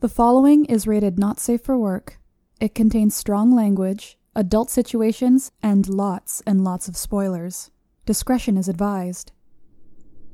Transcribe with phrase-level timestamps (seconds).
[0.00, 2.18] The following is rated not safe for work.
[2.58, 7.70] It contains strong language, adult situations, and lots and lots of spoilers.
[8.06, 9.32] Discretion is advised.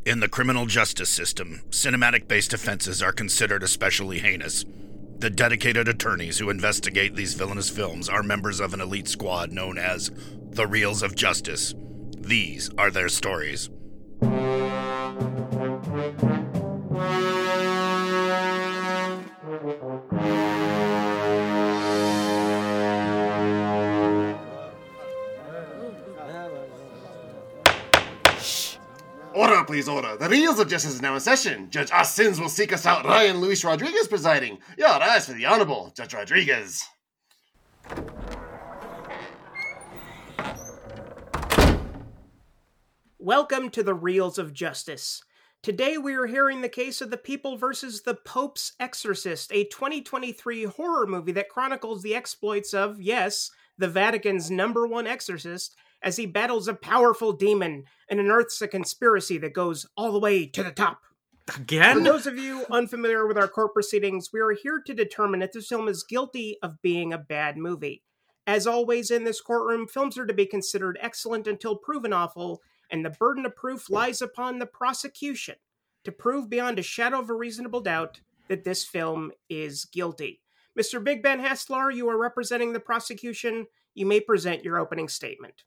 [0.04, 4.64] In the criminal justice system, cinematic based offenses are considered especially heinous.
[5.18, 9.78] The dedicated attorneys who investigate these villainous films are members of an elite squad known
[9.78, 10.12] as
[10.48, 11.74] the Reels of Justice.
[12.16, 13.68] These are their stories.
[29.36, 30.16] Order, please, order.
[30.16, 31.68] The Reels of Justice is now in session.
[31.68, 33.04] Judge Our Sins will seek us out.
[33.04, 34.56] Ryan Luis Rodriguez presiding.
[34.78, 36.82] Your eyes for the Honorable Judge Rodriguez.
[43.18, 45.22] Welcome to the Reels of Justice.
[45.62, 50.64] Today we are hearing the case of the People versus the Pope's Exorcist, a 2023
[50.64, 56.24] horror movie that chronicles the exploits of, yes, the Vatican's number one exorcist as he
[56.24, 60.70] battles a powerful demon and unearths a conspiracy that goes all the way to the
[60.70, 61.00] top.
[61.56, 61.96] Again?
[61.96, 65.50] For those of you unfamiliar with our court proceedings, we are here to determine if
[65.50, 68.04] this film is guilty of being a bad movie.
[68.46, 73.04] As always in this courtroom, films are to be considered excellent until proven awful, and
[73.04, 75.56] the burden of proof lies upon the prosecution
[76.04, 80.40] to prove beyond a shadow of a reasonable doubt that this film is guilty.
[80.78, 81.02] Mr.
[81.02, 83.66] Big Ben Haslar, you are representing the prosecution.
[83.94, 85.64] You may present your opening statement.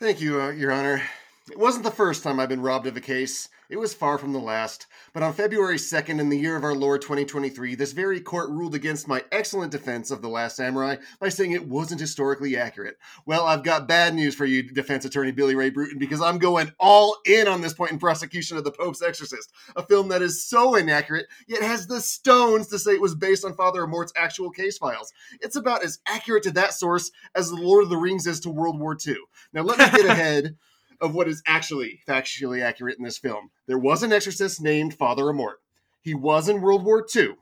[0.00, 1.02] Thank you, uh, Your Honor.
[1.50, 3.50] It wasn't the first time I've been robbed of a case.
[3.68, 4.86] It was far from the last.
[5.12, 8.74] But on February 2nd, in the year of our Lord 2023, this very court ruled
[8.74, 12.96] against my excellent defense of The Last Samurai by saying it wasn't historically accurate.
[13.26, 16.72] Well, I've got bad news for you, defense attorney Billy Ray Brewton, because I'm going
[16.80, 20.42] all in on this point in prosecution of The Pope's Exorcist, a film that is
[20.42, 24.50] so inaccurate, yet has the stones to say it was based on Father Amorth's actual
[24.50, 25.12] case files.
[25.42, 28.50] It's about as accurate to that source as The Lord of the Rings is to
[28.50, 29.16] World War II.
[29.52, 30.56] Now, let me get ahead
[31.00, 33.50] of what is actually factually accurate in this film.
[33.66, 35.60] There was an exorcist named Father Amorth.
[36.02, 37.34] He was in World War II.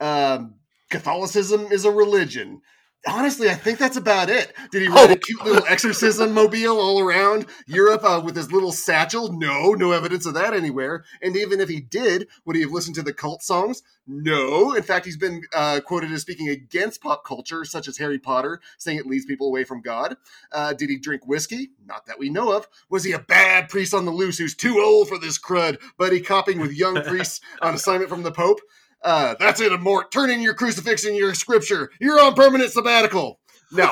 [0.00, 0.54] Um,
[0.90, 2.60] Catholicism is a religion.
[3.06, 4.52] Honestly, I think that's about it.
[4.70, 8.70] Did he ride a cute little exorcism mobile all around Europe uh, with his little
[8.70, 9.32] satchel?
[9.32, 11.04] No, no evidence of that anywhere.
[11.20, 13.82] And even if he did, would he have listened to the cult songs?
[14.06, 14.74] No.
[14.74, 18.60] In fact, he's been uh, quoted as speaking against pop culture, such as Harry Potter,
[18.78, 20.16] saying it leads people away from God.
[20.52, 21.70] Uh, did he drink whiskey?
[21.84, 22.68] Not that we know of.
[22.88, 26.20] Was he a bad priest on the loose who's too old for this crud, buddy
[26.20, 28.60] copping with young priests on assignment from the Pope?
[29.02, 30.10] Uh, that's it, Amorth.
[30.10, 31.90] Turn in your crucifix and your scripture.
[32.00, 33.40] You're on permanent sabbatical.
[33.72, 33.90] No.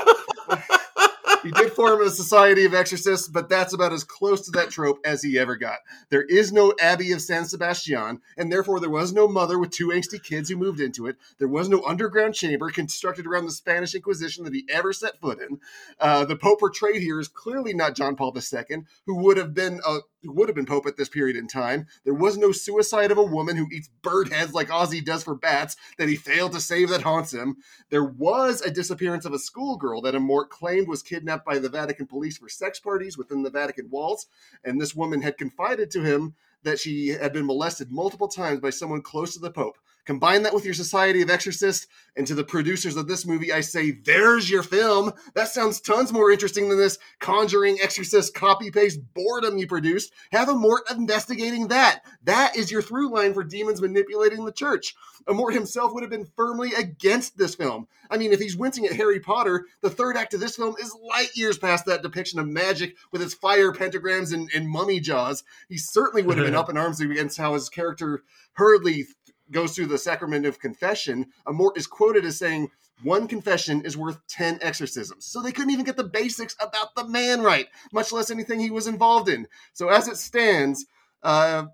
[1.43, 4.98] he did form a society of exorcists, but that's about as close to that trope
[5.04, 5.78] as he ever got.
[6.10, 9.88] There is no Abbey of San Sebastian, and therefore there was no mother with two
[9.88, 11.16] angsty kids who moved into it.
[11.38, 15.41] There was no underground chamber constructed around the Spanish Inquisition that he ever set foot
[15.41, 15.60] in.
[15.98, 19.81] Uh, the Pope portrayed here is clearly not John Paul II, who would have been
[19.87, 21.86] a who would have been Pope at this period in time.
[22.04, 25.34] There was no suicide of a woman who eats bird heads like Ozzy does for
[25.34, 27.56] bats that he failed to save that haunts him.
[27.91, 31.69] There was a disappearance of a schoolgirl that a Amorth claimed was kidnapped by the
[31.69, 34.26] Vatican police for sex parties within the Vatican walls,
[34.64, 38.70] and this woman had confided to him that she had been molested multiple times by
[38.70, 39.78] someone close to the Pope.
[40.05, 43.61] Combine that with your Society of Exorcists, and to the producers of this movie, I
[43.61, 45.12] say, there's your film.
[45.34, 50.12] That sounds tons more interesting than this Conjuring Exorcist copy paste boredom you produced.
[50.33, 52.03] Have Amorth investigating that.
[52.25, 54.94] That is your through line for demons manipulating the church.
[55.28, 57.87] Amorth himself would have been firmly against this film.
[58.10, 60.97] I mean, if he's wincing at Harry Potter, the third act of this film is
[61.03, 65.44] light years past that depiction of magic with its fire pentagrams and, and mummy jaws.
[65.69, 68.22] He certainly would have been up in arms against how his character
[68.55, 69.06] hurriedly
[69.50, 71.27] goes through the sacrament of confession.
[71.47, 72.71] Amorth is quoted as saying,
[73.03, 75.27] one confession is worth 10 exorcisms.
[75.27, 78.71] So they couldn't even get the basics about the man right, much less anything he
[78.71, 79.47] was involved in.
[79.72, 80.84] So as it stands,
[81.22, 81.65] uh,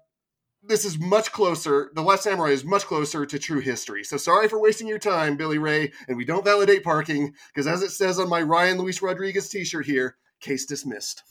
[0.62, 1.90] this is much closer.
[1.94, 4.04] The Last Samurai is much closer to true history.
[4.04, 5.92] So sorry for wasting your time, Billy Ray.
[6.08, 9.86] And we don't validate parking because, as it says on my Ryan Luis Rodriguez T-shirt
[9.86, 11.22] here, case dismissed.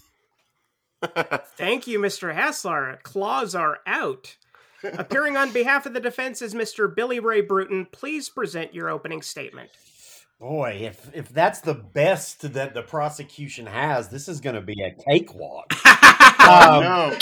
[1.58, 2.34] Thank you, Mr.
[2.34, 3.04] Haslar.
[3.04, 4.38] Claws are out.
[4.94, 6.94] Appearing on behalf of the defense is Mr.
[6.94, 7.88] Billy Ray Brewton.
[7.92, 9.70] Please present your opening statement.
[10.40, 14.82] Boy, if if that's the best that the prosecution has, this is going to be
[14.82, 15.74] a cakewalk.
[16.46, 17.18] Um, no.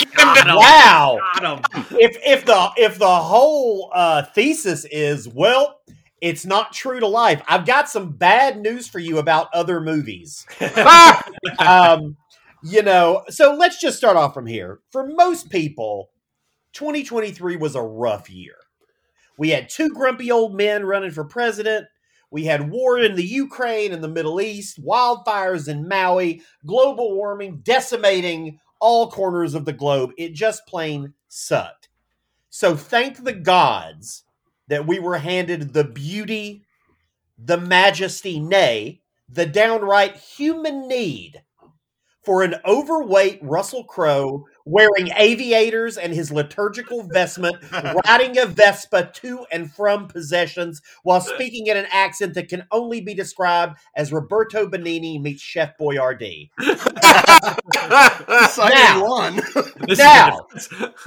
[0.56, 1.18] wow!
[1.40, 1.92] Got.
[1.92, 5.80] If if the if the whole uh, thesis is well,
[6.20, 7.40] it's not true to life.
[7.48, 10.46] I've got some bad news for you about other movies.
[11.58, 12.18] um,
[12.62, 14.80] you know, so let's just start off from here.
[14.90, 16.10] For most people,
[16.74, 18.56] 2023 was a rough year.
[19.38, 21.86] We had two grumpy old men running for president.
[22.30, 27.60] We had war in the Ukraine and the Middle East, wildfires in Maui, global warming
[27.62, 30.10] decimating all corners of the globe.
[30.18, 31.88] It just plain sucked.
[32.50, 34.24] So thank the gods
[34.68, 36.64] that we were handed the beauty,
[37.38, 41.42] the majesty, nay, the downright human need
[42.24, 47.56] for an overweight Russell Crowe wearing aviators and his liturgical vestment,
[48.06, 53.00] riding a Vespa to and from possessions while speaking in an accent that can only
[53.00, 56.50] be described as Roberto Benigni meets Chef Boyardee.
[58.58, 59.40] now, one.
[59.98, 60.46] now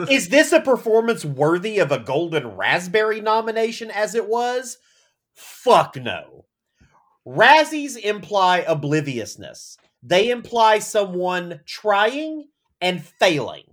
[0.10, 4.78] is this a performance worthy of a Golden Raspberry nomination as it was?
[5.34, 6.46] Fuck no.
[7.26, 9.78] Razzies imply obliviousness.
[10.02, 12.48] They imply someone trying
[12.82, 13.64] and failing.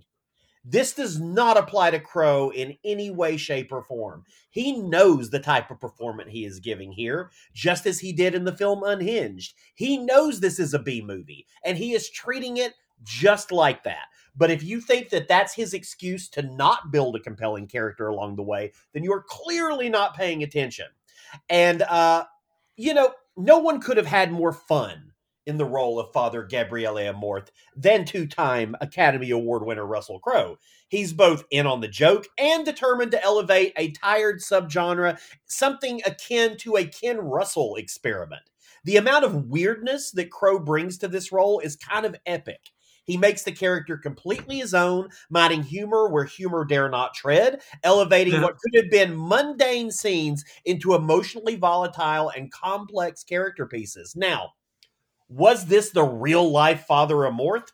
[0.67, 4.23] This does not apply to Crowe in any way, shape, or form.
[4.49, 8.45] He knows the type of performance he is giving here, just as he did in
[8.45, 9.53] the film Unhinged.
[9.75, 12.73] He knows this is a B movie, and he is treating it
[13.03, 14.07] just like that.
[14.35, 18.35] But if you think that that's his excuse to not build a compelling character along
[18.35, 20.87] the way, then you are clearly not paying attention.
[21.47, 22.25] And, uh,
[22.75, 25.11] you know, no one could have had more fun
[25.45, 30.57] in the role of Father Gabriele Amorth then two time Academy Award winner Russell Crowe.
[30.87, 36.57] He's both in on the joke and determined to elevate a tired subgenre, something akin
[36.57, 38.43] to a Ken Russell experiment.
[38.83, 42.71] The amount of weirdness that Crowe brings to this role is kind of epic.
[43.03, 48.41] He makes the character completely his own, mining humor where humor dare not tread, elevating
[48.41, 54.15] what could have been mundane scenes into emotionally volatile and complex character pieces.
[54.15, 54.53] Now,
[55.29, 57.71] was this the real life Father of Amorth?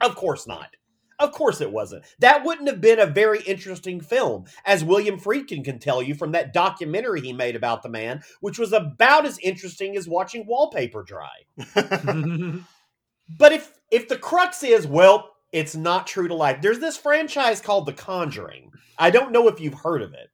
[0.00, 0.76] Of course not.
[1.18, 2.04] Of course it wasn't.
[2.20, 6.30] That wouldn't have been a very interesting film, as William Friedkin can tell you from
[6.32, 11.02] that documentary he made about the man, which was about as interesting as watching wallpaper
[11.02, 11.28] dry.
[11.74, 16.60] but if if the crux is, well, it's not true to life.
[16.60, 18.70] There's this franchise called The Conjuring.
[18.98, 20.30] I don't know if you've heard of it,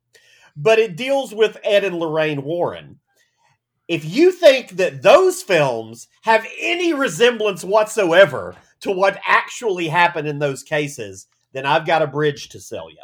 [0.56, 3.00] but it deals with Ed and Lorraine Warren
[3.89, 10.39] if you think that those films have any resemblance whatsoever to what actually happened in
[10.39, 12.99] those cases, then I've got a bridge to sell you.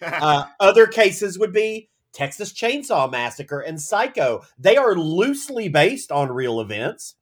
[0.02, 4.42] uh, other cases would be Texas Chainsaw Massacre and Psycho.
[4.58, 7.14] They are loosely based on real events.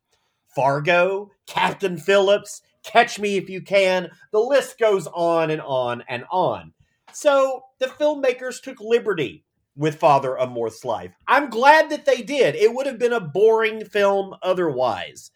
[0.54, 4.10] Fargo, Captain Phillips, Catch Me If You Can.
[4.32, 6.72] The list goes on and on and on.
[7.12, 9.44] So the filmmakers took liberty
[9.76, 11.14] with Father of Amorth's life.
[11.28, 12.54] I'm glad that they did.
[12.54, 15.30] It would have been a boring film otherwise.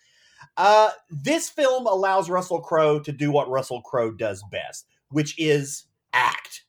[0.57, 5.85] Uh, this film allows Russell Crowe to do what Russell Crowe does best, which is
[6.13, 6.65] act.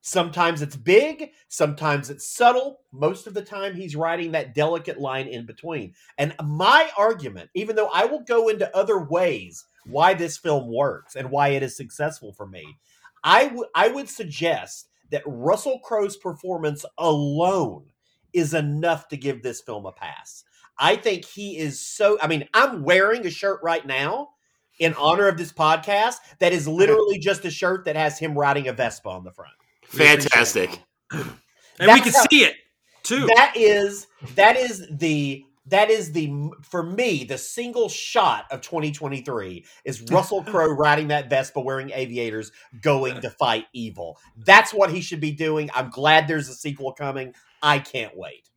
[0.00, 2.80] Sometimes it's big, sometimes it's subtle.
[2.92, 5.92] Most of the time, he's writing that delicate line in between.
[6.16, 11.14] And my argument, even though I will go into other ways why this film works
[11.14, 12.78] and why it is successful for me,
[13.22, 17.86] I, w- I would suggest that Russell Crowe's performance alone
[18.32, 20.44] is enough to give this film a pass.
[20.78, 22.18] I think he is so.
[22.20, 24.30] I mean, I'm wearing a shirt right now
[24.78, 28.68] in honor of this podcast that is literally just a shirt that has him riding
[28.68, 29.52] a Vespa on the front.
[29.84, 30.80] Fantastic.
[31.10, 32.56] And That's we can how, see it
[33.02, 33.26] too.
[33.34, 39.64] That is that is the that is the for me the single shot of 2023
[39.84, 44.18] is Russell Crowe riding that Vespa wearing aviators going to fight evil.
[44.36, 45.70] That's what he should be doing.
[45.74, 47.34] I'm glad there's a sequel coming.
[47.62, 48.48] I can't wait.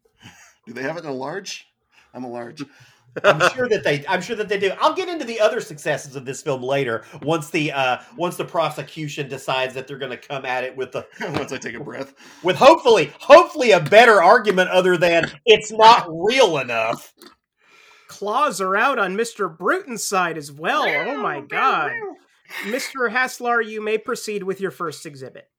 [0.67, 1.67] Do they have it in a large?
[2.13, 2.63] I'm a large.
[3.23, 4.05] I'm sure that they.
[4.07, 4.71] I'm sure that they do.
[4.79, 7.03] I'll get into the other successes of this film later.
[7.21, 10.91] Once the uh, once the prosecution decides that they're going to come at it with
[10.91, 12.13] the once I take a breath
[12.43, 17.13] with hopefully hopefully a better argument other than it's not real enough.
[18.07, 20.85] Claws are out on Mister Brewton's side as well.
[20.87, 21.91] Oh my god,
[22.67, 25.50] Mister Haslar, you may proceed with your first exhibit.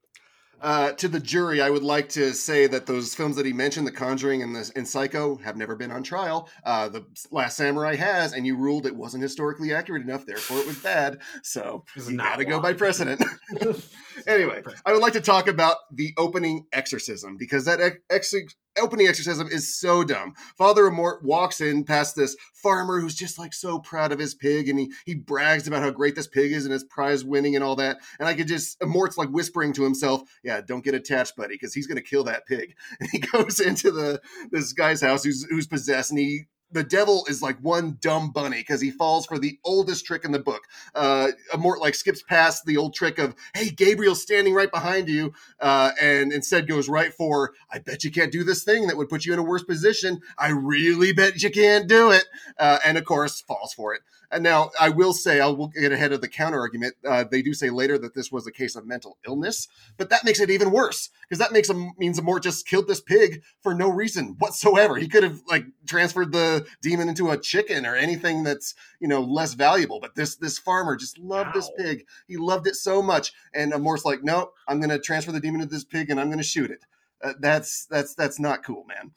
[0.63, 3.85] Uh, to the jury, I would like to say that those films that he mentioned,
[3.87, 6.49] The Conjuring and, the, and Psycho, have never been on trial.
[6.65, 10.67] Uh, the Last Samurai has, and you ruled it wasn't historically accurate enough, therefore it
[10.67, 11.19] was bad.
[11.43, 13.23] So you gotta go by precedent.
[14.27, 18.35] anyway, I would like to talk about the opening exorcism because that ex-
[18.79, 20.35] opening exorcism is so dumb.
[20.57, 24.69] Father Amorth walks in past this farmer who's just like so proud of his pig
[24.69, 27.65] and he he brags about how great this pig is and his prize winning and
[27.65, 27.99] all that.
[28.19, 31.75] And I could just Amorth's like whispering to himself, "Yeah, don't get attached, buddy, because
[31.75, 35.67] he's gonna kill that pig." And he goes into the this guy's house who's who's
[35.67, 39.59] possessed and he the devil is like one dumb bunny because he falls for the
[39.65, 40.63] oldest trick in the book.
[40.95, 45.33] Uh, Mort like skips past the old trick of, "Hey, Gabriel's standing right behind you,"
[45.61, 49.09] uh, and instead goes right for, "I bet you can't do this thing that would
[49.09, 50.21] put you in a worse position.
[50.39, 52.25] I really bet you can't do it,"
[52.59, 54.03] uh, and of course falls for it.
[54.33, 56.95] And now I will say, I will get ahead of the counter argument.
[57.07, 60.25] Uh, they do say later that this was a case of mental illness, but that
[60.25, 63.75] makes it even worse because that makes him means Mort just killed this pig for
[63.75, 64.97] no reason whatsoever.
[64.97, 69.21] He could have like transferred the demon into a chicken or anything that's you know
[69.21, 70.01] less valuable.
[70.01, 71.53] But this this farmer just loved wow.
[71.53, 72.07] this pig.
[72.27, 75.61] He loved it so much, and Mort's like, no, I'm going to transfer the demon
[75.61, 76.85] to this pig and I'm going to shoot it.
[77.23, 79.13] Uh, that's that's that's not cool, man.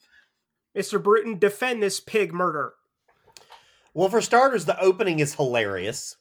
[0.75, 1.01] Mr.
[1.01, 2.73] Brewton, defend this pig murder.
[3.95, 6.17] Well, for starters, the opening is hilarious.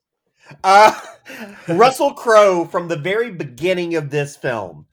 [0.62, 0.98] Uh,
[1.68, 4.86] Russell Crowe, from the very beginning of this film,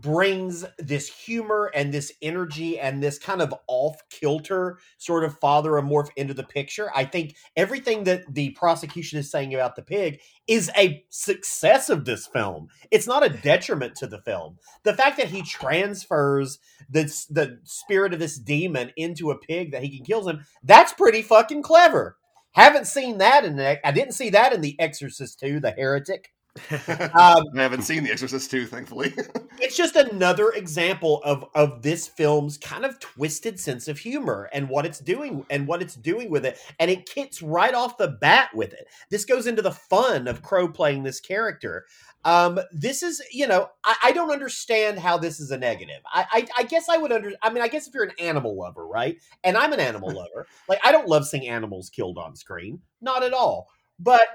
[0.00, 5.72] brings this humor and this energy and this kind of off kilter sort of father
[5.72, 6.90] Amorth into the picture.
[6.94, 12.04] I think everything that the prosecution is saying about the pig is a success of
[12.04, 12.68] this film.
[12.90, 14.58] It's not a detriment to the film.
[14.84, 19.82] The fact that he transfers the the spirit of this demon into a pig that
[19.82, 22.16] he can kill him, that's pretty fucking clever.
[22.52, 26.32] Haven't seen that in the, I didn't see that in The Exorcist 2, The Heretic.
[26.88, 29.14] um, I haven't seen The Exorcist 2, thankfully.
[29.60, 34.68] it's just another example of of this film's kind of twisted sense of humor and
[34.68, 36.58] what it's doing and what it's doing with it.
[36.78, 38.86] And it kicks right off the bat with it.
[39.10, 41.86] This goes into the fun of Crowe playing this character.
[42.24, 46.00] Um, this is, you know, I, I, don't understand how this is a negative.
[46.12, 47.32] I, I, I guess I would under.
[47.42, 49.16] I mean, I guess if you're an animal lover, right?
[49.44, 50.46] And I'm an animal lover.
[50.68, 53.68] Like, I don't love seeing animals killed on screen, not at all.
[54.00, 54.26] But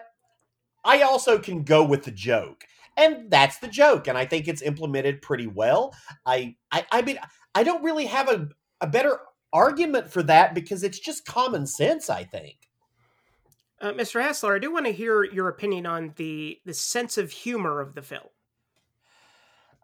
[0.84, 2.66] I also can go with the joke.
[2.96, 4.08] And that's the joke.
[4.08, 5.96] And I think it's implemented pretty well.
[6.26, 7.20] I I, I mean
[7.56, 8.50] I don't really have a,
[8.82, 9.20] a better
[9.52, 12.58] argument for that because it's just common sense, I think.
[13.80, 14.22] Uh, Mr.
[14.22, 17.96] Haslar, I do want to hear your opinion on the the sense of humor of
[17.96, 18.30] the film.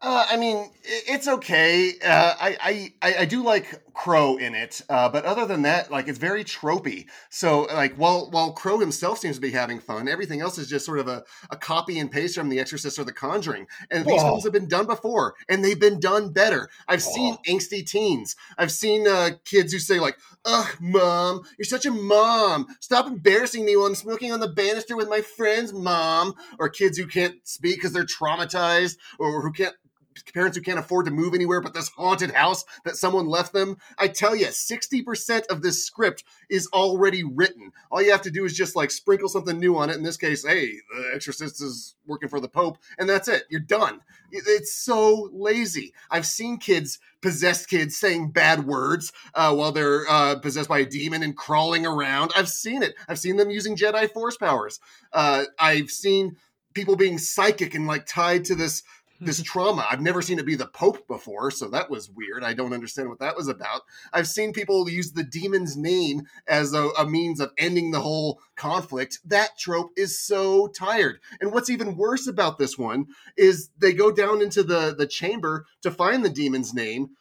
[0.01, 1.93] Uh, I mean, it's okay.
[2.01, 6.07] Uh, I, I I do like Crowe in it, uh, but other than that, like
[6.07, 7.07] it's very tropey.
[7.29, 10.85] So like while while Crowe himself seems to be having fun, everything else is just
[10.85, 13.67] sort of a, a copy and paste from The Exorcist or The Conjuring.
[13.91, 16.69] And these films have been done before, and they've been done better.
[16.87, 18.37] I've seen angsty teens.
[18.57, 22.67] I've seen uh, kids who say like, "Ugh, mom, you're such a mom.
[22.79, 26.97] Stop embarrassing me while I'm smoking on the banister with my friends, mom." Or kids
[26.97, 29.75] who can't speak because they're traumatized, or who can't
[30.23, 33.77] parents who can't afford to move anywhere but this haunted house that someone left them.
[33.97, 37.71] I tell you, 60% of this script is already written.
[37.91, 39.97] All you have to do is just like sprinkle something new on it.
[39.97, 43.43] In this case, hey, the exorcist is working for the Pope, and that's it.
[43.49, 44.01] You're done.
[44.31, 45.93] It's so lazy.
[46.11, 50.85] I've seen kids, possessed kids, saying bad words uh, while they're uh, possessed by a
[50.85, 52.31] demon and crawling around.
[52.35, 52.95] I've seen it.
[53.07, 54.79] I've seen them using Jedi Force powers.
[55.11, 56.37] Uh, I've seen
[56.73, 58.83] people being psychic and like tied to this
[59.19, 59.85] this trauma.
[59.89, 62.43] I've never seen it be the Pope before, so that was weird.
[62.43, 63.81] I don't understand what that was about.
[64.13, 68.39] I've seen people use the demon's name as a, a, means of ending the whole
[68.55, 69.19] conflict.
[69.25, 71.19] That trope is so tired.
[71.41, 73.07] And what's even worse about this one
[73.37, 77.11] is they go down into the, the chamber to find the demon's name.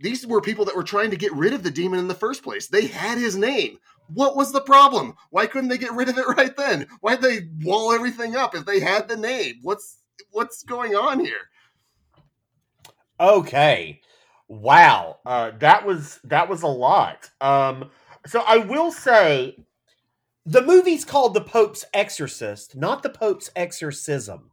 [0.00, 2.42] These were people that were trying to get rid of the demon in the first
[2.42, 2.68] place.
[2.68, 3.78] They had his name.
[4.12, 5.14] What was the problem?
[5.30, 6.86] Why couldn't they get rid of it right then?
[7.00, 9.56] Why'd they wall everything up if they had the name?
[9.62, 9.98] What's
[10.30, 11.50] what's going on here?
[13.20, 14.00] Okay.
[14.48, 15.18] Wow.
[15.26, 17.30] Uh, that was that was a lot.
[17.40, 17.90] Um,
[18.26, 19.56] so I will say
[20.46, 24.50] the movie's called The Pope's Exorcist, not The Pope's Exorcism.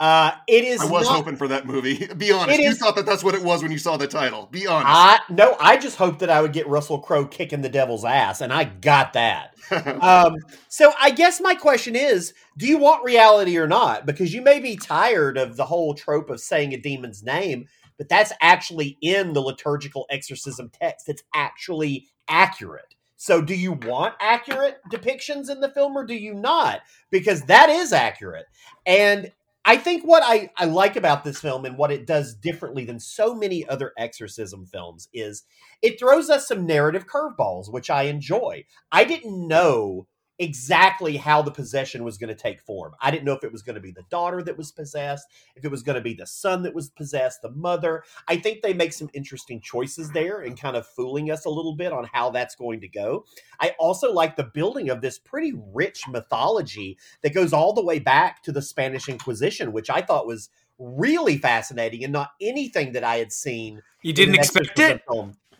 [0.00, 0.80] Uh, it is.
[0.80, 2.06] I was not, hoping for that movie.
[2.16, 4.48] Be honest, you is, thought that that's what it was when you saw the title.
[4.50, 4.86] Be honest.
[4.88, 8.40] I, no, I just hoped that I would get Russell Crowe kicking the devil's ass,
[8.40, 9.54] and I got that.
[10.00, 10.36] um,
[10.68, 14.06] so I guess my question is: Do you want reality or not?
[14.06, 18.08] Because you may be tired of the whole trope of saying a demon's name, but
[18.08, 21.08] that's actually in the liturgical exorcism text.
[21.08, 22.94] It's actually accurate.
[23.16, 26.82] So, do you want accurate depictions in the film or do you not?
[27.10, 28.46] Because that is accurate.
[28.86, 29.32] And
[29.64, 33.00] I think what I, I like about this film and what it does differently than
[33.00, 35.44] so many other exorcism films is
[35.82, 38.64] it throws us some narrative curveballs, which I enjoy.
[38.90, 40.06] I didn't know
[40.38, 42.94] exactly how the possession was going to take form.
[43.00, 45.26] I didn't know if it was going to be the daughter that was possessed,
[45.56, 48.04] if it was going to be the son that was possessed, the mother.
[48.28, 51.74] I think they make some interesting choices there and kind of fooling us a little
[51.74, 53.24] bit on how that's going to go.
[53.60, 57.98] I also like the building of this pretty rich mythology that goes all the way
[57.98, 63.02] back to the Spanish Inquisition, which I thought was really fascinating and not anything that
[63.02, 63.82] I had seen.
[64.02, 65.02] You didn't expect it?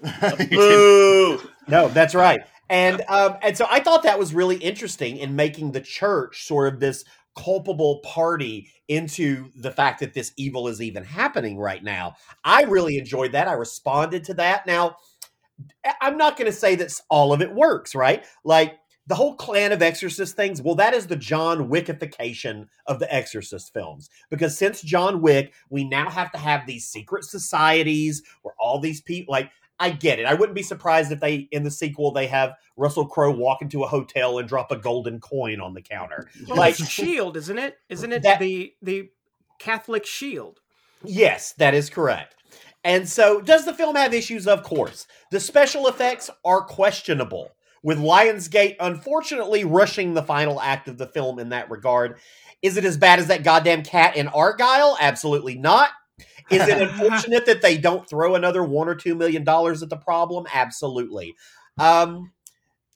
[0.50, 1.40] Boo!
[1.66, 2.40] No, that's right.
[2.70, 6.72] And um, and so I thought that was really interesting in making the church sort
[6.72, 7.04] of this
[7.36, 12.16] culpable party into the fact that this evil is even happening right now.
[12.44, 13.48] I really enjoyed that.
[13.48, 14.66] I responded to that.
[14.66, 14.96] Now,
[16.00, 18.24] I'm not going to say that all of it works, right?
[18.44, 23.12] Like the whole clan of exorcist things well that is the john wickification of the
[23.12, 28.54] exorcist films because since john wick we now have to have these secret societies where
[28.60, 30.26] all these people like i get it.
[30.26, 33.82] I wouldn't be surprised if they in the sequel they have russell crowe walk into
[33.82, 36.28] a hotel and drop a golden coin on the counter.
[36.46, 37.78] Well, like shield isn't it?
[37.88, 39.10] Isn't it that, the the
[39.58, 40.60] catholic shield?
[41.04, 42.36] Yes that is correct.
[42.84, 44.46] And so does the film have issues?
[44.46, 45.06] Of course.
[45.30, 51.38] The special effects are questionable with Lionsgate unfortunately rushing the final act of the film
[51.38, 52.18] in that regard.
[52.62, 54.96] Is it as bad as that goddamn cat in Argylle?
[54.98, 55.90] Absolutely not.
[56.50, 59.96] Is it unfortunate that they don't throw another one or two million dollars at the
[59.96, 60.46] problem?
[60.52, 61.36] Absolutely.
[61.78, 62.32] Um,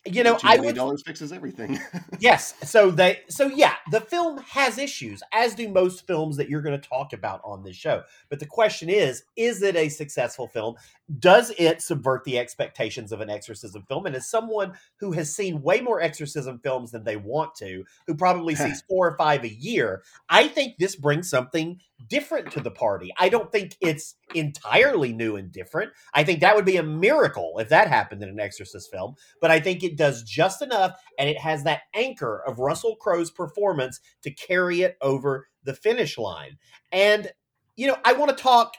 [0.04, 1.78] you know, I would dollars fixes everything.
[2.18, 2.54] yes.
[2.64, 6.78] So they so yeah, the film has issues, as do most films that you're going
[6.78, 8.02] to talk about on this show.
[8.28, 10.74] But the question is, is it a successful film?
[11.18, 14.06] Does it subvert the expectations of an exorcism film?
[14.06, 18.14] And as someone who has seen way more exorcism films than they want to, who
[18.14, 22.70] probably sees four or five a year, I think this brings something different to the
[22.70, 23.12] party.
[23.18, 25.92] I don't think it's entirely new and different.
[26.14, 29.50] I think that would be a miracle if that happened in an Exorcist film, but
[29.50, 34.00] I think it does just enough and it has that anchor of Russell Crowe's performance
[34.22, 36.58] to carry it over the finish line.
[36.90, 37.30] And,
[37.76, 38.74] you know, I want to talk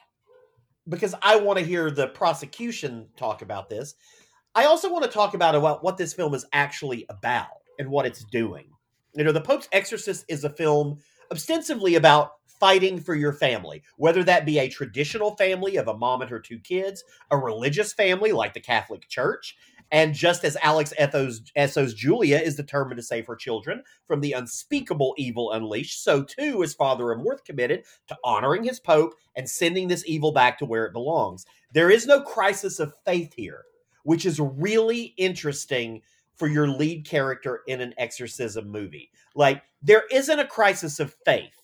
[0.88, 3.96] because I want to hear the prosecution talk about this.
[4.56, 7.48] I also want to talk about, about what this film is actually about
[7.80, 8.68] and what it's doing.
[9.16, 11.00] You know, The Pope's Exorcist is a film
[11.32, 16.22] ostensibly about fighting for your family, whether that be a traditional family of a mom
[16.22, 19.58] and her two kids, a religious family like the Catholic Church,
[19.92, 24.34] and just as Alex Ethos, Essoe's Julia is determined to save her children from the
[24.34, 29.88] unspeakable evil unleashed, so too is Father Amorth committed to honoring his Pope and sending
[29.88, 31.46] this evil back to where it belongs.
[31.72, 33.64] There is no crisis of faith here,
[34.04, 36.02] which is really interesting
[36.36, 39.12] for your lead character in an exorcism movie.
[39.36, 41.63] Like, there isn't a crisis of faith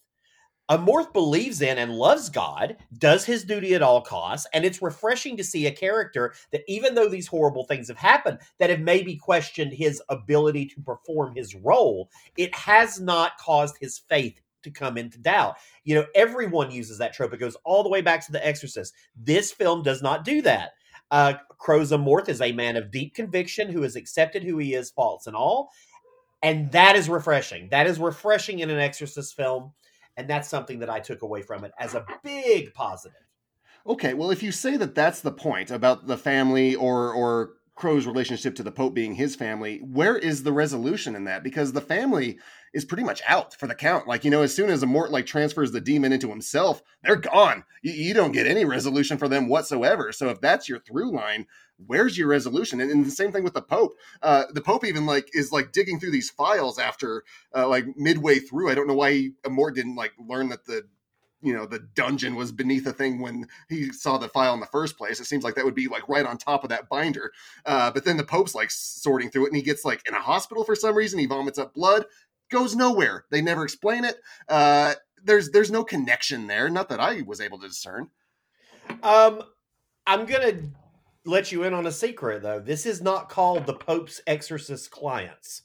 [0.70, 5.36] Amorth believes in and loves God, does his duty at all costs, and it's refreshing
[5.38, 9.16] to see a character that, even though these horrible things have happened, that have maybe
[9.16, 14.98] questioned his ability to perform his role, it has not caused his faith to come
[14.98, 15.56] into doubt.
[15.86, 17.34] You know, everyone uses that trope.
[17.34, 18.94] It goes all the way back to The Exorcist.
[19.16, 20.72] This film does not do that.
[21.10, 24.92] Uh, Crowe's Amorth is a man of deep conviction who has accepted who he is,
[24.92, 25.72] faults and all.
[26.44, 27.70] And that is refreshing.
[27.70, 29.74] That is refreshing in an Exorcist film
[30.20, 33.16] and that's something that I took away from it as a big positive.
[33.88, 38.06] Okay, well, if you say that that's the point about the family or or Crowe's
[38.06, 41.42] relationship to the Pope being his family, where is the resolution in that?
[41.42, 42.38] Because the family
[42.74, 44.08] is pretty much out for the count.
[44.08, 47.64] Like, you know, as soon as Amorth like transfers the demon into himself, they're gone.
[47.82, 50.12] You, you, don't get any resolution for them whatsoever.
[50.12, 51.48] So if that's your through line,
[51.86, 52.82] where's your resolution?
[52.82, 53.98] And, and the same thing with the Pope.
[54.22, 57.24] Uh, the Pope even like is like digging through these files after
[57.56, 58.70] uh, like midway through.
[58.70, 60.84] I don't know why he, Amorth didn't like learn that the
[61.42, 64.66] you know the dungeon was beneath the thing when he saw the file in the
[64.66, 67.32] first place it seems like that would be like right on top of that binder
[67.66, 70.22] uh, but then the pope's like sorting through it and he gets like in a
[70.22, 72.06] hospital for some reason he vomits up blood
[72.50, 74.18] goes nowhere they never explain it
[74.50, 78.08] uh, there's there's no connection there not that i was able to discern
[79.04, 79.42] um
[80.08, 80.54] i'm gonna
[81.26, 85.64] let you in on a secret though this is not called the pope's exorcist clients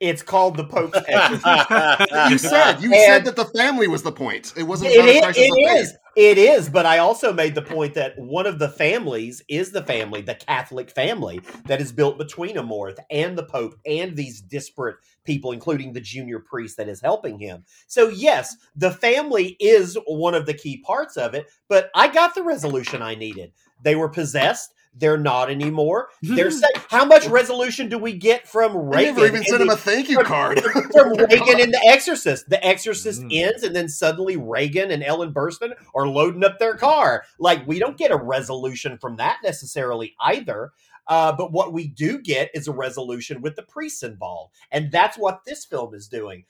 [0.00, 0.96] it's called the Pope's
[2.30, 4.52] you said you and said that the family was the point.
[4.56, 4.90] It wasn't.
[4.90, 5.94] It, is, it is.
[6.16, 6.68] It is.
[6.68, 10.36] But I also made the point that one of the families is the family, the
[10.36, 15.92] Catholic family, that is built between Amorth and the Pope and these disparate people, including
[15.92, 17.64] the junior priest that is helping him.
[17.88, 21.50] So yes, the family is one of the key parts of it.
[21.68, 23.52] But I got the resolution I needed.
[23.82, 26.08] They were possessed they're not anymore.
[26.22, 28.98] They're saying, how much resolution do we get from Regan?
[28.98, 30.60] I never even sent him a thank you from, card.
[30.92, 32.48] from Regan in The Exorcist.
[32.48, 33.36] The Exorcist mm.
[33.36, 37.24] ends, and then suddenly Regan and Ellen Burstyn are loading up their car.
[37.38, 40.72] Like, we don't get a resolution from that necessarily either.
[41.06, 44.54] Uh, but what we do get is a resolution with the priests involved.
[44.70, 46.44] And that's what this film is doing.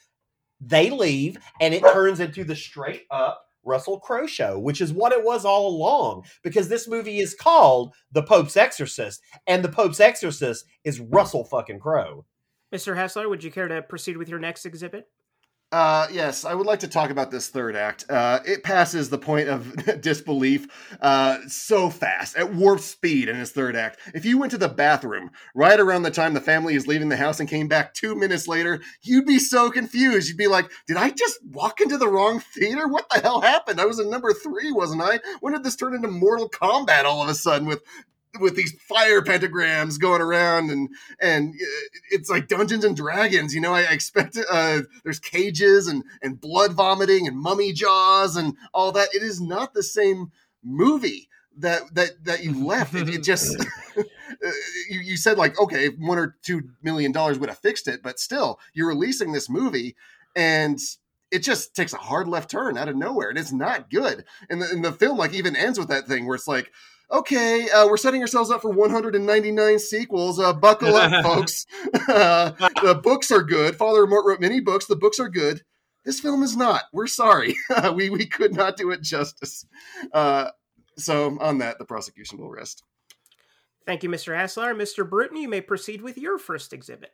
[0.61, 5.12] They leave, and it turns into the straight up Russell Crowe show, which is what
[5.12, 10.00] it was all along, because this movie is called The Pope's Exorcist, and The Pope's
[10.00, 12.27] Exorcist is Russell fucking Crowe.
[12.74, 12.96] Mr.
[12.96, 15.09] Hessler, would you care to proceed with your next exhibit?
[15.74, 18.08] Uh, yes, I would like to talk about this third act.
[18.08, 20.68] Uh, it passes the point of disbelief
[21.00, 23.98] uh, so fast, at warp speed in its third act.
[24.14, 27.16] If you went to the bathroom right around the time the family is leaving the
[27.16, 30.28] house and came back two minutes later, you'd be so confused.
[30.28, 32.87] You'd be like, Did I just walk into the wrong theater?
[32.87, 33.80] What the hell happened?
[33.80, 35.18] I was in number three, wasn't I?
[35.40, 37.82] When did this turn into Mortal Kombat all of a sudden with
[38.40, 40.88] with these fire pentagrams going around and
[41.20, 41.55] and
[42.11, 43.55] it's like Dungeons and Dragons.
[43.55, 48.57] You know, I expect uh, there's cages and and blood vomiting and mummy jaws and
[48.73, 49.09] all that.
[49.14, 52.94] It is not the same movie that that that you left.
[52.94, 53.57] It, it just
[53.97, 58.18] you, you said like okay, one or two million dollars would have fixed it, but
[58.18, 59.97] still, you're releasing this movie
[60.37, 60.79] and
[61.31, 64.62] it just takes a hard left turn out of nowhere and it's not good and
[64.62, 66.70] the, and the film like even ends with that thing where it's like
[67.10, 70.38] okay, uh, we're setting ourselves up for 199 sequels.
[70.38, 71.66] Uh, buckle up, folks.
[72.08, 72.50] Uh,
[72.82, 73.76] the books are good.
[73.76, 74.86] Father Mort wrote many books.
[74.86, 75.62] The books are good.
[76.04, 76.82] This film is not.
[76.92, 77.54] We're sorry.
[77.94, 79.66] we, we could not do it justice.
[80.12, 80.50] Uh,
[80.96, 82.82] so, on that, the prosecution will rest.
[83.86, 84.36] Thank you, Mr.
[84.36, 84.74] Haslar.
[84.74, 85.08] Mr.
[85.08, 87.12] Brewton, you may proceed with your first exhibit.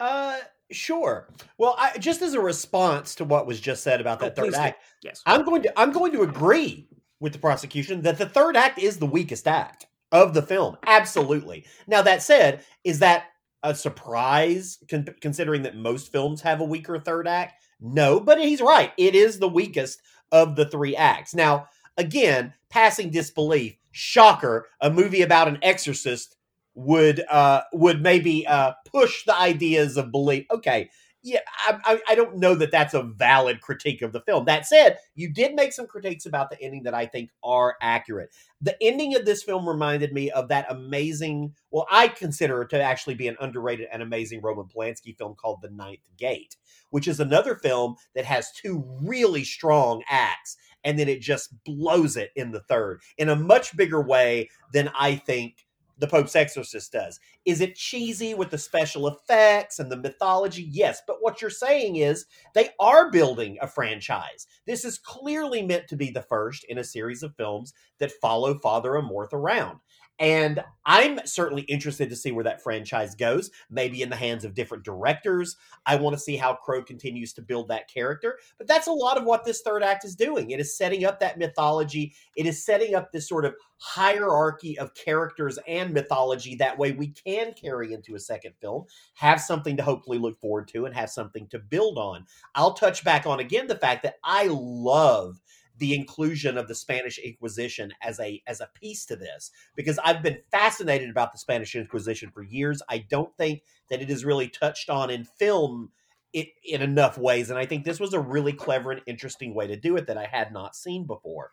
[0.00, 0.38] Uh,
[0.70, 1.28] sure.
[1.58, 4.54] Well, I, just as a response to what was just said about that oh, third
[4.54, 6.88] act, yes, I'm going to I'm going to agree
[7.22, 10.76] with the prosecution that the third act is the weakest act of the film.
[10.84, 11.64] Absolutely.
[11.86, 13.26] Now, that said, is that
[13.62, 17.62] a surprise con- considering that most films have a weaker third act?
[17.80, 18.92] No, but he's right.
[18.98, 21.32] It is the weakest of the three acts.
[21.32, 26.36] Now, again, passing disbelief, shocker, a movie about an exorcist
[26.74, 30.46] would uh would maybe uh push the ideas of belief.
[30.50, 30.88] Okay,
[31.22, 34.44] yeah, I, I, don't know that that's a valid critique of the film.
[34.44, 38.30] That said, you did make some critiques about the ending that I think are accurate.
[38.60, 42.82] The ending of this film reminded me of that amazing, well, I consider it to
[42.82, 46.56] actually be an underrated and amazing Roman Polanski film called The Ninth Gate,
[46.90, 52.16] which is another film that has two really strong acts, and then it just blows
[52.16, 55.66] it in the third in a much bigger way than I think
[56.02, 57.20] the Pope's Exorcist does.
[57.44, 60.64] Is it cheesy with the special effects and the mythology?
[60.68, 64.48] Yes, but what you're saying is they are building a franchise.
[64.66, 68.58] This is clearly meant to be the first in a series of films that follow
[68.58, 69.78] Father Amorth around.
[70.18, 74.54] And I'm certainly interested to see where that franchise goes, maybe in the hands of
[74.54, 75.56] different directors.
[75.86, 78.38] I want to see how Crowe continues to build that character.
[78.58, 80.50] But that's a lot of what this third act is doing.
[80.50, 84.94] It is setting up that mythology, it is setting up this sort of hierarchy of
[84.94, 86.54] characters and mythology.
[86.54, 90.68] That way we can carry into a second film, have something to hopefully look forward
[90.68, 92.26] to, and have something to build on.
[92.54, 95.40] I'll touch back on again the fact that I love
[95.82, 100.22] the inclusion of the Spanish Inquisition as a as a piece to this because I've
[100.22, 102.80] been fascinated about the Spanish Inquisition for years.
[102.88, 105.90] I don't think that it is really touched on in film
[106.32, 109.66] it, in enough ways, and I think this was a really clever and interesting way
[109.66, 111.50] to do it that I had not seen before.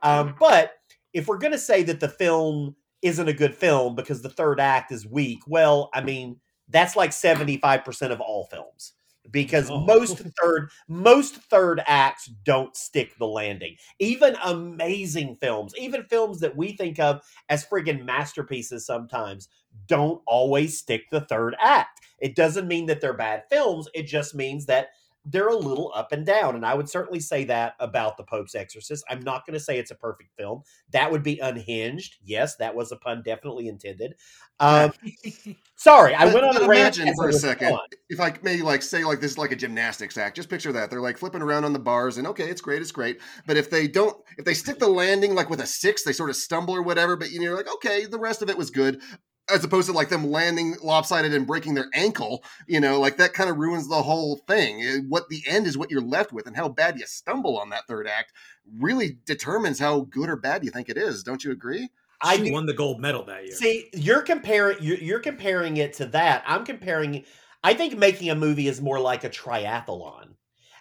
[0.00, 0.74] Um, but
[1.12, 4.60] if we're going to say that the film isn't a good film because the third
[4.60, 6.36] act is weak, well, I mean
[6.68, 8.92] that's like seventy five percent of all films
[9.30, 9.80] because oh.
[9.80, 13.76] most third most third acts don't stick the landing.
[13.98, 19.48] Even amazing films, even films that we think of as friggin' masterpieces sometimes
[19.86, 22.00] don't always stick the third act.
[22.18, 24.88] It doesn't mean that they're bad films, it just means that
[25.24, 26.56] they're a little up and down.
[26.56, 29.04] And I would certainly say that about The Pope's Exorcist.
[29.08, 30.62] I'm not going to say it's a perfect film.
[30.90, 32.16] That would be unhinged.
[32.24, 34.14] Yes, that was a pun definitely intended.
[34.60, 34.92] Um,
[35.76, 36.96] sorry, I went on a rant.
[37.16, 37.76] For a second
[38.08, 40.36] if I may, like say like this is like a gymnastics act.
[40.36, 42.92] Just picture that they're like flipping around on the bars, and okay, it's great, it's
[42.92, 43.20] great.
[43.46, 46.30] But if they don't, if they stick the landing like with a six, they sort
[46.30, 47.16] of stumble or whatever.
[47.16, 49.00] But you know, you're like, okay, the rest of it was good
[49.48, 53.32] as opposed to like them landing lopsided and breaking their ankle you know like that
[53.32, 56.46] kind of ruins the whole thing eh, what the end is what you're left with
[56.46, 58.32] and how bad you stumble on that third act
[58.78, 61.88] really determines how good or bad you think it is don't you agree
[62.22, 63.56] I she won the gold medal that year.
[63.56, 66.44] See, you're comparing you're, you're comparing it to that.
[66.46, 67.24] I'm comparing.
[67.64, 70.34] I think making a movie is more like a triathlon.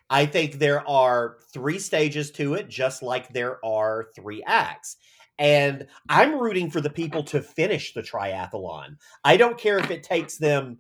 [0.09, 4.97] I think there are three stages to it, just like there are three acts.
[5.39, 8.97] And I'm rooting for the people to finish the triathlon.
[9.23, 10.77] I don't care if it takes them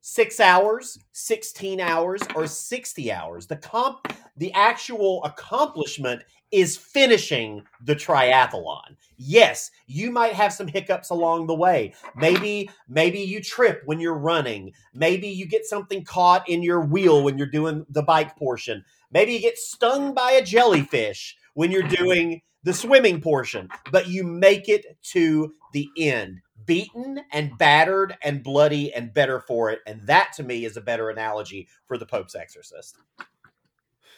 [0.00, 3.46] six hours, 16 hours, or 60 hours.
[3.46, 8.96] The comp the actual accomplishment is finishing the triathlon.
[9.16, 11.94] Yes, you might have some hiccups along the way.
[12.16, 14.72] Maybe maybe you trip when you're running.
[14.92, 18.84] Maybe you get something caught in your wheel when you're doing the bike portion.
[19.10, 24.24] Maybe you get stung by a jellyfish when you're doing the swimming portion, but you
[24.24, 26.40] make it to the end.
[26.66, 29.80] Beaten and battered and bloody and better for it.
[29.86, 32.96] And that to me is a better analogy for the Pope's exorcist.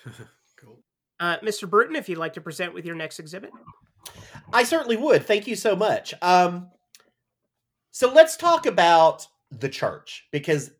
[0.56, 0.78] cool.
[1.18, 1.68] Uh, Mr.
[1.68, 3.50] Brewton, if you'd like to present with your next exhibit.
[4.52, 5.26] I certainly would.
[5.26, 6.14] Thank you so much.
[6.22, 6.68] Um,
[7.90, 10.70] so let's talk about the church because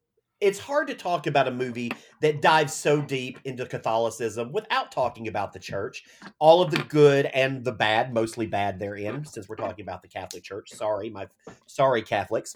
[0.40, 5.29] it's hard to talk about a movie that dives so deep into Catholicism without talking
[5.29, 6.05] about the church,
[6.38, 10.09] all of the good and the bad, mostly bad therein, since we're talking about the
[10.09, 10.70] Catholic Church.
[10.70, 11.27] Sorry, my
[11.66, 12.55] sorry Catholics.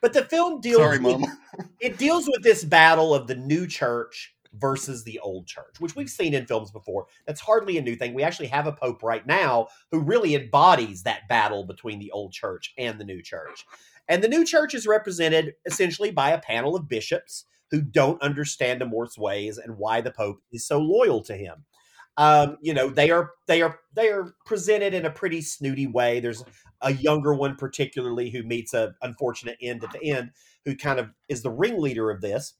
[0.00, 1.22] But the film deals sorry, with,
[1.80, 6.10] it deals with this battle of the new church versus the old church, which we've
[6.10, 7.06] seen in films before.
[7.26, 8.14] That's hardly a new thing.
[8.14, 12.32] We actually have a pope right now who really embodies that battle between the old
[12.32, 13.64] church and the new church.
[14.10, 18.82] And the new church is represented essentially by a panel of bishops who don't understand
[18.82, 21.64] Amorth's ways and why the Pope is so loyal to him.
[22.16, 26.18] Um, you know, they are they are they are presented in a pretty snooty way.
[26.18, 26.44] There's
[26.80, 30.32] a younger one particularly who meets a unfortunate end at the end,
[30.64, 32.54] who kind of is the ringleader of this.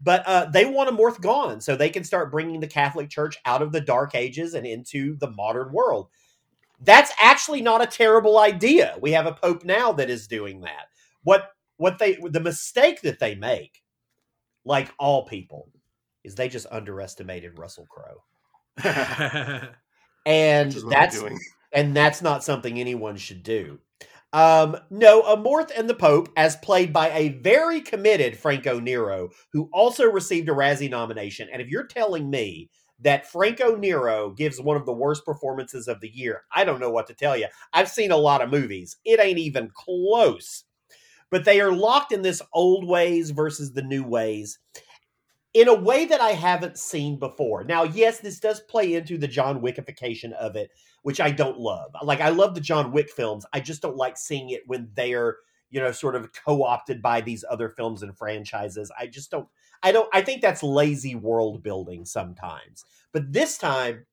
[0.00, 3.60] But uh, they want Amorth gone so they can start bringing the Catholic Church out
[3.60, 6.08] of the Dark Ages and into the modern world.
[6.80, 8.96] That's actually not a terrible idea.
[9.00, 10.86] We have a pope now that is doing that.
[11.24, 13.82] What what they the mistake that they make,
[14.64, 15.68] like all people,
[16.24, 18.22] is they just underestimated Russell Crowe.
[20.26, 21.22] and that's
[21.72, 23.78] and that's not something anyone should do.
[24.32, 29.68] Um, no, Amorth and the Pope, as played by a very committed Franco Nero, who
[29.72, 31.48] also received a Razzie nomination.
[31.52, 36.00] And if you're telling me that Franco Nero gives one of the worst performances of
[36.00, 37.46] the year, I don't know what to tell you.
[37.74, 38.96] I've seen a lot of movies.
[39.04, 40.64] It ain't even close
[41.32, 44.58] but they are locked in this old ways versus the new ways
[45.54, 47.64] in a way that I haven't seen before.
[47.64, 50.70] Now, yes, this does play into the John Wickification of it,
[51.02, 51.90] which I don't love.
[52.02, 53.46] Like I love the John Wick films.
[53.52, 55.38] I just don't like seeing it when they're,
[55.70, 58.92] you know, sort of co-opted by these other films and franchises.
[58.98, 59.48] I just don't
[59.82, 62.84] I don't I think that's lazy world building sometimes.
[63.12, 64.04] But this time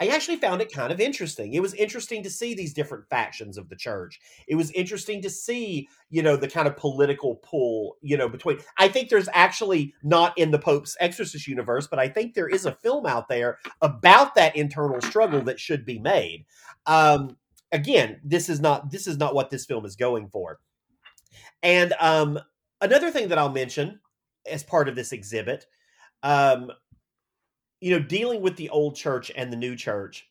[0.00, 1.54] I actually found it kind of interesting.
[1.54, 4.20] It was interesting to see these different factions of the church.
[4.46, 8.58] It was interesting to see, you know, the kind of political pull, you know, between.
[8.78, 12.64] I think there's actually not in the Pope's Exorcist universe, but I think there is
[12.64, 16.44] a film out there about that internal struggle that should be made.
[16.86, 17.36] Um,
[17.72, 20.60] again, this is not this is not what this film is going for.
[21.62, 22.38] And um,
[22.80, 24.00] another thing that I'll mention
[24.50, 25.66] as part of this exhibit,
[26.22, 26.70] um,
[27.80, 30.28] you know, dealing with the old church and the new church,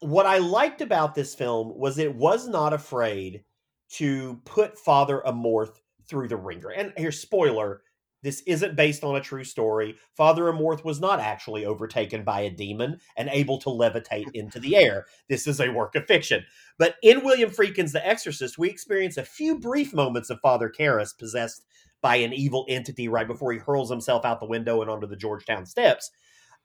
[0.00, 3.44] what I liked about this film was it was not afraid
[3.90, 6.70] to put Father Amorth through the ringer.
[6.70, 7.82] And here's spoiler
[8.22, 9.96] this isn't based on a true story.
[10.16, 14.76] Father Amorth was not actually overtaken by a demon and able to levitate into the
[14.76, 15.06] air.
[15.28, 16.44] This is a work of fiction.
[16.78, 21.16] But in William Friedkin's The Exorcist, we experience a few brief moments of Father Karras
[21.16, 21.64] possessed
[22.00, 25.16] by an evil entity right before he hurls himself out the window and onto the
[25.16, 26.10] Georgetown steps.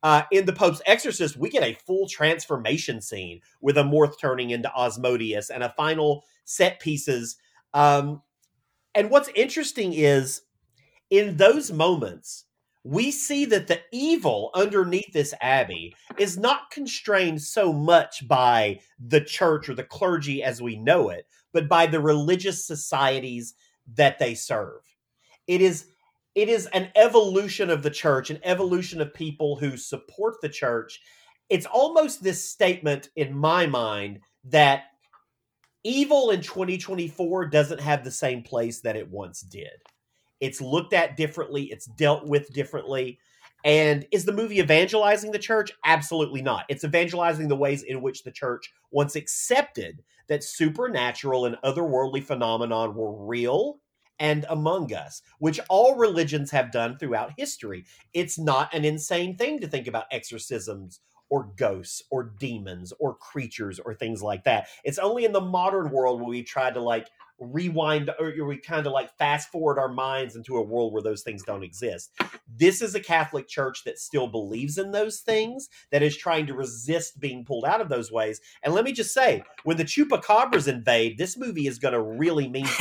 [0.04, 4.72] Uh, in the Pope's Exorcist, we get a full transformation scene with Amorth turning into
[4.78, 7.38] Asmodeus and a final set pieces.
[7.74, 8.22] Um,
[8.94, 10.42] and what's interesting is
[11.10, 12.46] in those moments,
[12.84, 19.22] we see that the evil underneath this abbey is not constrained so much by the
[19.22, 23.54] church or the clergy as we know it, but by the religious societies
[23.96, 24.82] that they serve.
[25.48, 25.93] It is
[26.36, 31.00] it is an evolution of the church, an evolution of people who support the church.
[31.50, 34.86] It's almost this statement in my mind that
[35.84, 39.72] evil in 2024 doesn't have the same place that it once did.
[40.40, 43.20] It's looked at differently, it's dealt with differently.
[43.66, 45.72] And is the movie evangelizing the church?
[45.86, 46.66] Absolutely not.
[46.68, 52.94] It's evangelizing the ways in which the church once accepted that supernatural and otherworldly phenomenon
[52.94, 53.80] were real
[54.20, 57.86] and among us, which all religions have done throughout history.
[58.14, 61.00] It's not an insane thing to think about exorcisms
[61.30, 64.68] or ghosts or demons or creatures or things like that.
[64.84, 68.86] It's only in the modern world where we try to like rewind or we kind
[68.86, 72.12] of like fast forward our minds into a world where those things don't exist.
[72.48, 76.54] This is a Catholic church that still believes in those things, that is trying to
[76.54, 78.40] resist being pulled out of those ways.
[78.62, 82.48] And let me just say, when the chupacabras invade, this movie is going to really
[82.48, 82.68] mean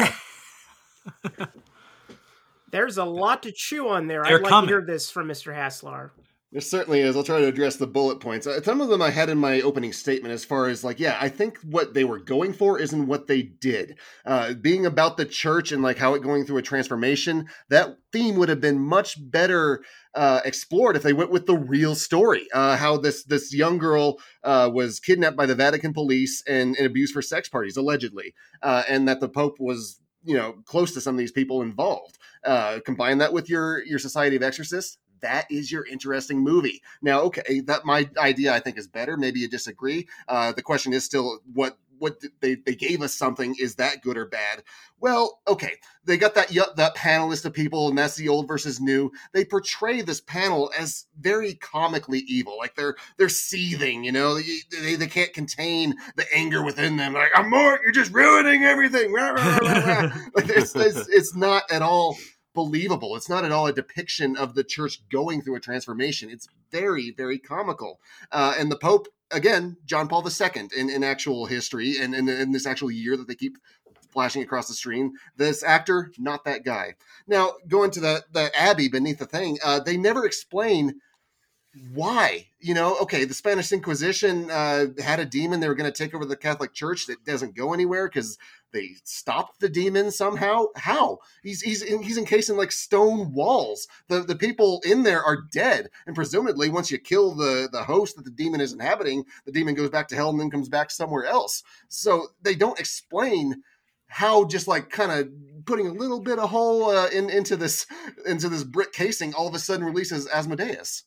[2.70, 4.22] There's a lot to chew on there.
[4.22, 4.68] They're I'd like coming.
[4.68, 5.54] to hear this from Mr.
[5.54, 6.10] Haslar.
[6.52, 7.16] There certainly is.
[7.16, 8.46] I'll try to address the bullet points.
[8.46, 11.16] Uh, some of them I had in my opening statement as far as like, yeah,
[11.18, 13.96] I think what they were going for isn't what they did.
[14.26, 18.36] Uh, being about the church and like how it going through a transformation, that theme
[18.36, 19.82] would have been much better
[20.14, 22.46] uh, explored if they went with the real story.
[22.52, 26.84] Uh, how this this young girl uh, was kidnapped by the Vatican police and, and
[26.84, 31.00] abused for sex parties, allegedly, uh, and that the Pope was you know close to
[31.00, 32.18] some of these people involved.
[32.44, 36.82] Uh, combine that with your your Society of Exorcists, that is your interesting movie.
[37.00, 39.16] Now, okay, that my idea I think is better.
[39.16, 40.08] Maybe you disagree.
[40.28, 44.16] Uh, the question is still what what they they gave us something is that good
[44.18, 44.62] or bad?
[45.00, 48.80] Well okay they got that that panel list of people and that's the old versus
[48.80, 49.10] new.
[49.32, 54.38] They portray this panel as very comically evil like they're they're seething you know?
[54.82, 59.12] They, they can't contain the anger within them like i'm more you're just ruining everything.
[60.34, 62.16] Like it's, it's, it's not at all
[62.54, 63.16] believable.
[63.16, 66.30] It's not at all a depiction of the church going through a transformation.
[66.30, 68.00] It's very, very comical.
[68.30, 72.66] Uh, and the Pope again, John Paul II in, in actual history and in, this
[72.66, 73.58] actual year that they keep
[74.10, 75.14] flashing across the screen.
[75.36, 76.94] This actor, not that guy.
[77.26, 81.00] Now, going to the, the Abbey beneath the thing, uh, they never explain
[81.92, 82.48] why.
[82.60, 86.14] You know, okay, the Spanish Inquisition uh, had a demon they were going to take
[86.14, 88.38] over the Catholic Church that doesn't go anywhere because
[88.72, 90.66] they stop the demon somehow.
[90.76, 91.18] How?
[91.42, 93.88] He's he's he's encased in like stone walls.
[94.08, 98.16] The the people in there are dead, and presumably once you kill the the host
[98.16, 100.90] that the demon is inhabiting, the demon goes back to hell and then comes back
[100.90, 101.62] somewhere else.
[101.88, 103.62] So they don't explain
[104.08, 107.86] how just like kind of putting a little bit of hole uh, in into this
[108.26, 111.04] into this brick casing all of a sudden releases Asmodeus.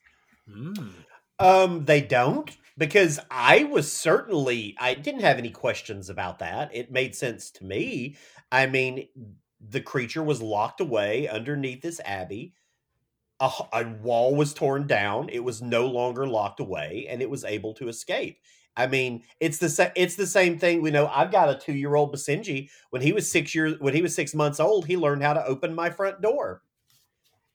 [0.49, 0.91] Mm.
[1.39, 6.73] Um, they don't because I was certainly I didn't have any questions about that.
[6.73, 8.15] It made sense to me.
[8.51, 9.07] I mean,
[9.59, 12.53] the creature was locked away underneath this abbey.
[13.39, 15.27] A, a, wall was torn down.
[15.29, 18.39] It was no longer locked away, and it was able to escape.
[18.77, 20.81] I mean, it's the it's the same thing.
[20.81, 22.69] We know I've got a two year old Basenji.
[22.89, 25.45] When he was six years, when he was six months old, he learned how to
[25.45, 26.61] open my front door,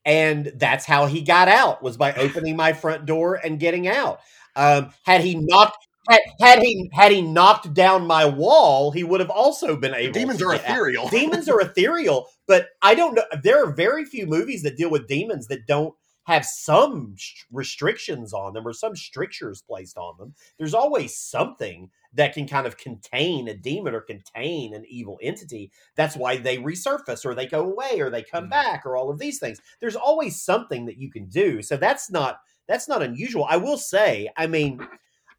[0.05, 4.21] and that's how he got out was by opening my front door and getting out.
[4.57, 5.77] Um, had he knocked
[6.09, 10.13] had, had, he had he knocked down my wall, he would have also been able.
[10.13, 11.09] Demons are ethereal.
[11.09, 13.25] demons are ethereal, but I don't know.
[13.43, 15.95] There are very few movies that deal with demons that don't
[16.31, 17.17] have some
[17.51, 20.35] restrictions on them or some strictures placed on them.
[20.59, 25.73] There's always something that can kind of contain a demon or contain an evil entity.
[25.97, 28.51] That's why they resurface or they go away or they come mm.
[28.51, 29.61] back or all of these things.
[29.81, 31.63] There's always something that you can do.
[31.63, 32.39] So that's not
[32.69, 33.47] that's not unusual.
[33.49, 34.87] I will say, I mean,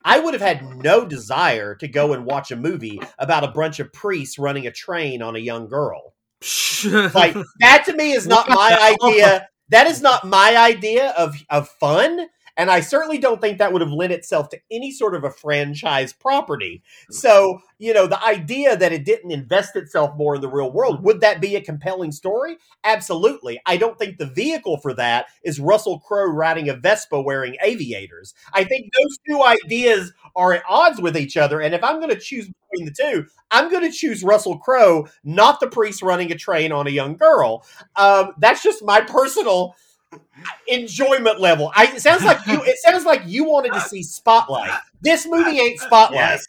[0.03, 3.79] I would have had no desire to go and watch a movie about a bunch
[3.79, 6.13] of priests running a train on a young girl.
[7.13, 9.47] like that to me is not my idea.
[9.71, 12.27] That is not my idea of of fun.
[12.57, 15.31] And I certainly don't think that would have lent itself to any sort of a
[15.31, 16.83] franchise property.
[17.09, 21.03] So, you know, the idea that it didn't invest itself more in the real world,
[21.03, 22.57] would that be a compelling story?
[22.83, 23.59] Absolutely.
[23.65, 28.33] I don't think the vehicle for that is Russell Crowe riding a Vespa wearing aviators.
[28.53, 31.61] I think those two ideas are at odds with each other.
[31.61, 35.07] And if I'm going to choose between the two, I'm going to choose Russell Crowe,
[35.23, 37.65] not the priest running a train on a young girl.
[37.95, 39.75] Um, that's just my personal
[40.67, 41.71] enjoyment level.
[41.75, 42.61] I, it sounds like you.
[42.63, 44.71] It sounds like you wanted to see Spotlight.
[45.01, 46.39] This movie ain't Spotlight.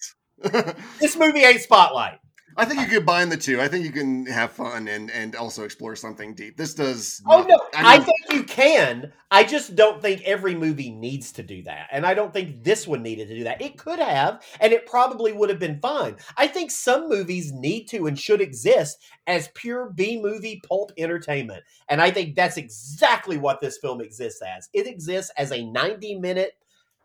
[0.42, 0.74] Yes.
[1.00, 2.18] this movie ain't Spotlight.
[2.56, 3.60] I think you could combine the two.
[3.60, 6.56] I think you can have fun and and also explore something deep.
[6.56, 7.22] This does.
[7.26, 9.12] Oh no, I, mean, I, think you can.
[9.30, 12.86] I just don't think every movie needs to do that, and I don't think this
[12.86, 13.60] one needed to do that.
[13.62, 16.16] It could have, and it probably would have been fine.
[16.36, 21.62] I think some movies need to and should exist as pure B movie pulp entertainment,
[21.88, 24.68] and I think that's exactly what this film exists as.
[24.72, 26.52] It exists as a ninety minute,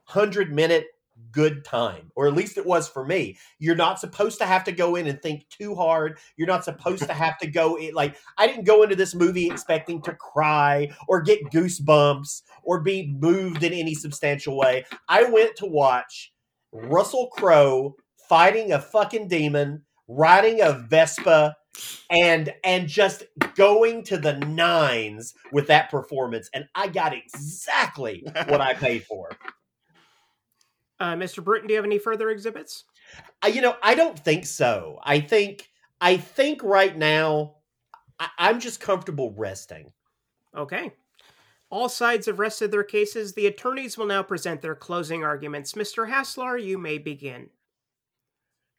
[0.05, 0.87] hundred minute
[1.31, 3.37] good time, or at least it was for me.
[3.59, 6.19] You're not supposed to have to go in and think too hard.
[6.35, 9.47] You're not supposed to have to go in like I didn't go into this movie
[9.47, 14.85] expecting to cry or get goosebumps or be moved in any substantial way.
[15.07, 16.33] I went to watch
[16.71, 17.95] Russell Crowe
[18.29, 21.55] fighting a fucking demon, riding a Vespa
[22.09, 23.23] and and just
[23.55, 29.29] going to the nines with that performance and I got exactly what I paid for.
[30.99, 31.43] Uh, Mr.
[31.43, 32.85] Brewton, do you have any further exhibits?
[33.43, 34.99] Uh, you know, I don't think so.
[35.03, 35.67] I think
[36.01, 37.55] I think right now
[38.19, 39.93] I- I'm just comfortable resting.
[40.55, 40.91] Okay.
[41.69, 43.33] All sides have rested their cases.
[43.33, 45.73] The attorneys will now present their closing arguments.
[45.73, 46.09] Mr.
[46.09, 47.49] Haslar, you may begin.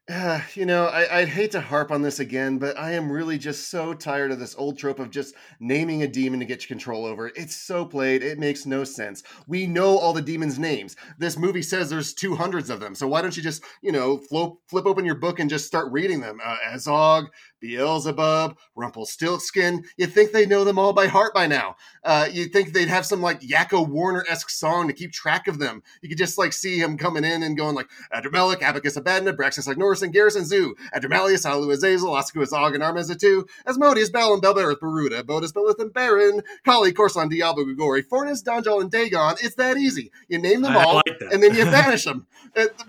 [0.09, 3.37] Uh, you know, I, would hate to harp on this again, but I am really
[3.37, 6.69] just so tired of this old trope of just naming a demon to get you
[6.69, 7.35] control over it.
[7.37, 9.23] It's so played, it makes no sense.
[9.47, 10.97] We know all the demons' names.
[11.19, 14.17] This movie says there's two hundreds of them, so why don't you just, you know,
[14.17, 16.41] flip, flip open your book and just start reading them?
[16.43, 17.27] Uh, Azog,
[17.61, 19.85] Beelzebub, Rumpelstiltskin.
[19.97, 21.77] You'd think they know them all by heart by now.
[22.05, 25.59] Uh, you'd think they'd have some like Yakko Warner esque song to keep track of
[25.59, 25.83] them.
[26.03, 29.73] You could just like see him coming in and going like Adramelic, Abacus Abadna, Braxis
[29.73, 35.53] Agnorison, Garrison Zoo, Adramalius, Alu Azazel, Oscar Zog, and Armezatu, Asmodeus, Balin, Belbereth, Baruda, Bodus,
[35.53, 39.37] Belith, and Baron, Kali, Corson, Diablo, Gugori, Fornis, Donjal, and Dagon.
[39.43, 40.11] It's that easy.
[40.29, 42.27] You name them I all, like and then you banish them.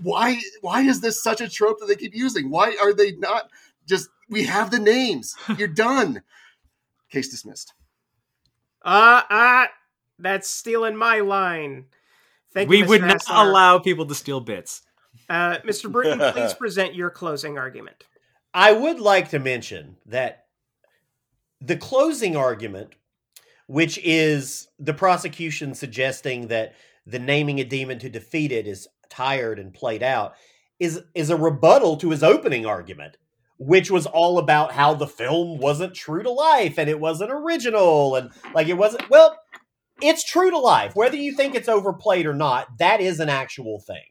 [0.02, 0.40] Why?
[0.62, 2.50] Why is this such a trope that they keep using?
[2.50, 3.50] Why are they not?
[4.30, 5.36] We have the names.
[5.58, 6.22] You're done.
[7.12, 7.74] Case dismissed.
[8.84, 9.66] Uh, uh,
[10.20, 11.86] that's stealing my line.
[12.54, 12.90] Thank we you, Mr.
[12.90, 13.48] would not Haslar.
[13.48, 14.84] allow people to steal bits.
[15.30, 15.92] Uh, Mr.
[15.92, 18.06] Brewton, please present your closing argument.
[18.54, 20.46] I would like to mention that
[21.62, 22.94] the closing argument,
[23.68, 26.74] which is the prosecution suggesting that
[27.06, 30.36] the naming a demon to defeat it is tired and played out,
[30.80, 33.18] is is a rebuttal to his opening argument,
[33.60, 38.16] which was all about how the film wasn't true to life and it wasn't original
[38.16, 39.38] and like it wasn't well,
[40.02, 40.96] it's true to life.
[40.96, 44.06] Whether you think it's overplayed or not, that is an actual thing.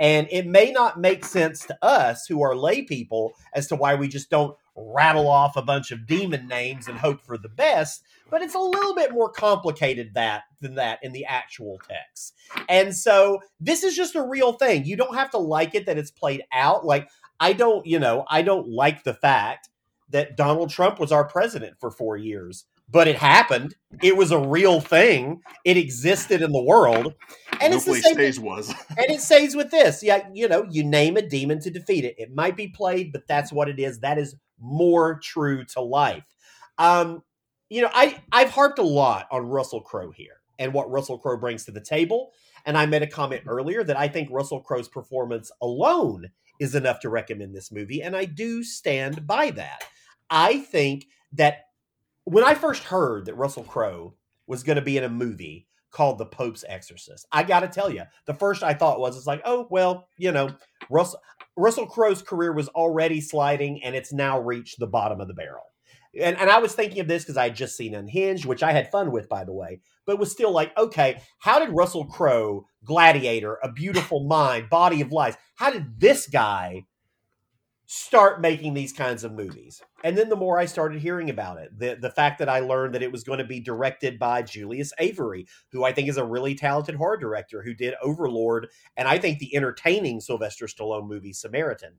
[0.00, 3.94] And it may not make sense to us who are lay people as to why
[3.94, 8.04] we just don't rattle off a bunch of demon names and hope for the best,
[8.30, 12.34] but it's a little bit more complicated that than that in the actual text.
[12.68, 14.84] And so this is just a real thing.
[14.84, 16.84] You don't have to like it that it's played out.
[16.84, 17.08] Like
[17.40, 19.68] I don't, you know, I don't like the fact
[20.10, 23.74] that Donald Trump was our president for 4 years, but it happened.
[24.02, 25.42] It was a real thing.
[25.64, 27.14] It existed in the world.
[27.60, 28.70] And it's the same stage was.
[28.88, 30.02] and it stays with this.
[30.02, 32.14] Yeah, you know, you name a demon to defeat it.
[32.18, 34.00] It might be played, but that's what it is.
[34.00, 36.24] That is more true to life.
[36.78, 37.22] Um,
[37.68, 41.36] you know, I I've harped a lot on Russell Crowe here and what Russell Crowe
[41.36, 42.32] brings to the table.
[42.64, 47.00] And I made a comment earlier that I think Russell Crowe's performance alone is enough
[47.00, 49.84] to recommend this movie, and I do stand by that.
[50.30, 51.62] I think that
[52.24, 54.14] when I first heard that Russell Crowe
[54.46, 57.90] was going to be in a movie called The Pope's Exorcist, I got to tell
[57.90, 60.50] you, the first I thought was, it's like, oh well, you know,
[60.90, 61.20] Russell
[61.56, 65.64] Russell Crowe's career was already sliding, and it's now reached the bottom of the barrel.
[66.20, 68.72] And, and I was thinking of this because I had just seen Unhinged, which I
[68.72, 72.66] had fun with, by the way, but was still like, okay, how did Russell Crowe,
[72.84, 76.84] Gladiator, A Beautiful Mind, Body of Lies, how did this guy
[77.90, 79.80] start making these kinds of movies?
[80.04, 82.94] And then the more I started hearing about it, the, the fact that I learned
[82.94, 86.24] that it was going to be directed by Julius Avery, who I think is a
[86.24, 88.68] really talented horror director who did Overlord
[88.98, 91.94] and I think the entertaining Sylvester Stallone movie Samaritan.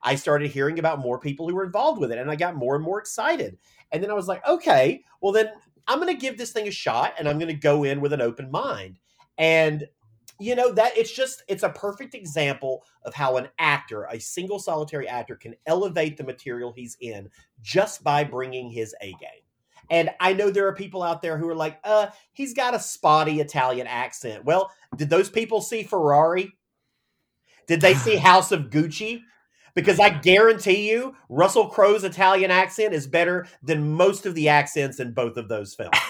[0.00, 2.76] I started hearing about more people who were involved with it and I got more
[2.76, 3.58] and more excited.
[3.90, 5.48] And then I was like, okay, well, then
[5.88, 8.12] I'm going to give this thing a shot and I'm going to go in with
[8.12, 9.00] an open mind.
[9.36, 9.88] And
[10.42, 14.58] you know that it's just it's a perfect example of how an actor a single
[14.58, 17.28] solitary actor can elevate the material he's in
[17.60, 19.42] just by bringing his a game.
[19.90, 22.80] And i know there are people out there who are like uh he's got a
[22.80, 24.44] spotty italian accent.
[24.44, 26.52] Well did those people see ferrari?
[27.66, 29.22] Did they see house of gucci?
[29.74, 35.00] Because i guarantee you russell crowe's italian accent is better than most of the accents
[35.00, 35.96] in both of those films.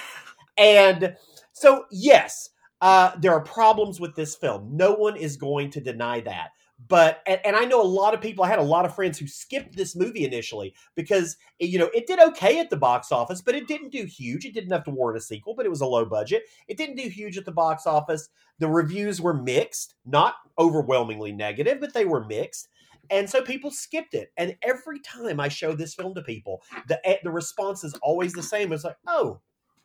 [0.59, 1.17] And
[1.55, 2.51] so yes
[2.83, 4.77] uh, there are problems with this film.
[4.77, 6.51] No one is going to deny that.
[6.89, 8.45] But and, and, I know a lot of people.
[8.45, 12.09] I had a lot of friends who skipped this movie initially because you know it
[12.09, 14.45] did okay at the box office, but it didn't do huge.
[14.45, 16.43] It didn't have to warrant a sequel, but it was a low budget.
[16.67, 18.29] It didn't do huge at the box office.
[18.59, 22.67] The reviews were mixed, not overwhelmingly negative, but they were mixed.
[23.11, 24.33] And so people skipped it.
[24.37, 28.33] And every time I show this film to people, the eh, the response is always
[28.33, 28.73] the same.
[28.73, 29.41] It's like, oh,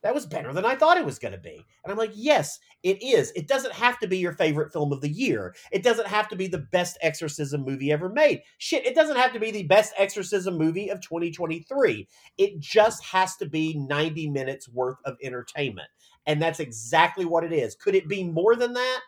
[0.07, 1.65] that was better than I thought it was going to be.
[1.83, 3.33] And I'm like, yes, it is.
[3.35, 5.53] It doesn't have to be your favorite film of the year.
[5.69, 8.39] It doesn't have to be the best exorcism movie ever made.
[8.57, 12.07] Shit, it doesn't have to be the best exorcism movie of 2023.
[12.37, 15.89] It just has to be 90 minutes worth of entertainment.
[16.25, 17.75] And that's exactly what it is.
[17.75, 19.01] Could it be more than that?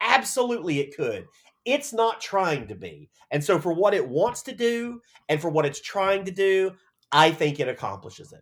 [0.00, 1.26] Absolutely, it could.
[1.66, 3.10] It's not trying to be.
[3.30, 6.72] And so, for what it wants to do and for what it's trying to do,
[7.12, 8.40] I think it accomplishes it.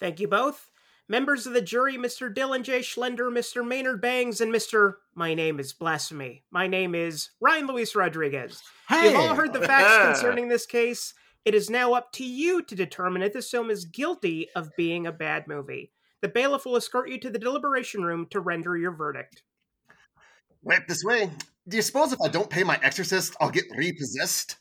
[0.00, 0.70] Thank you both.
[1.10, 2.32] Members of the jury, Mr.
[2.32, 2.80] Dylan J.
[2.80, 3.66] Schlender, Mr.
[3.66, 4.94] Maynard Bangs, and Mr.
[5.14, 6.44] My name is Blasphemy.
[6.50, 8.62] My name is Ryan Luis Rodriguez.
[8.88, 9.10] Hey.
[9.10, 11.14] You've all heard the facts concerning this case.
[11.46, 15.06] It is now up to you to determine if this film is guilty of being
[15.06, 15.92] a bad movie.
[16.20, 19.42] The bailiff will escort you to the deliberation room to render your verdict.
[20.62, 21.30] Right this way.
[21.66, 24.56] Do you suppose if I don't pay my exorcist, I'll get repossessed?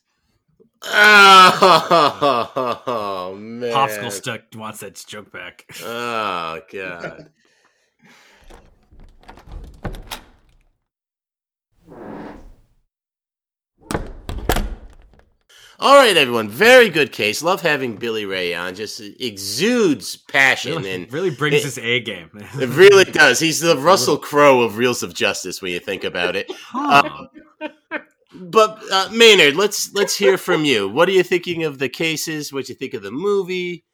[0.84, 2.48] Oh
[3.40, 3.74] man!
[3.74, 5.66] Popsicle Stuck wants that joke back.
[5.84, 7.30] Oh god!
[15.80, 16.50] All right, everyone.
[16.50, 17.44] Very good case.
[17.44, 18.74] Love having Billy Ray on.
[18.74, 22.32] Just exudes passion Really, and really brings it- his A game.
[22.60, 23.40] It really does.
[23.40, 26.52] He's the Russell Crowe of Reels of Justice when you think about it.
[26.74, 27.30] Um,
[28.40, 30.88] but uh, Maynard, let's let's hear from you.
[30.88, 32.54] What are you thinking of the cases?
[32.54, 33.86] What you think of the movie?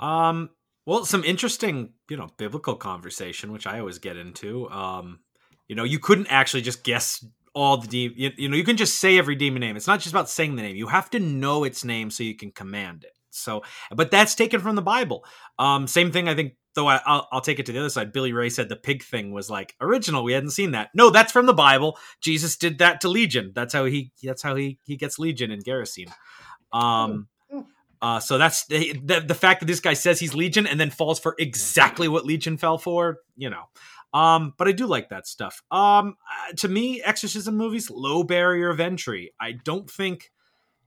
[0.00, 0.50] Um,
[0.86, 4.70] well, some interesting, you know, biblical conversation, which I always get into.
[4.70, 5.20] Um,
[5.66, 7.24] you know, you couldn't actually just guess
[7.54, 9.76] all the de- you, you know, you can just say every demon name.
[9.76, 10.76] It's not just about saying the name.
[10.76, 13.12] You have to know its name so you can command it.
[13.30, 13.62] So,
[13.94, 15.24] but that's taken from the Bible.
[15.58, 16.28] Um, same thing.
[16.28, 16.88] I think, though.
[16.88, 18.12] I, I'll, I'll take it to the other side.
[18.12, 20.24] Billy Ray said the pig thing was like original.
[20.24, 20.90] We hadn't seen that.
[20.94, 21.98] No, that's from the Bible.
[22.20, 23.52] Jesus did that to Legion.
[23.54, 24.12] That's how he.
[24.22, 26.12] That's how he he gets Legion in Gerasene.
[26.72, 27.28] Um,
[28.00, 30.90] uh, so that's the, the the fact that this guy says he's Legion and then
[30.90, 33.18] falls for exactly what Legion fell for.
[33.36, 33.64] You know,
[34.14, 35.62] um, but I do like that stuff.
[35.70, 39.32] Um, uh, to me, exorcism movies low barrier of entry.
[39.40, 40.30] I don't think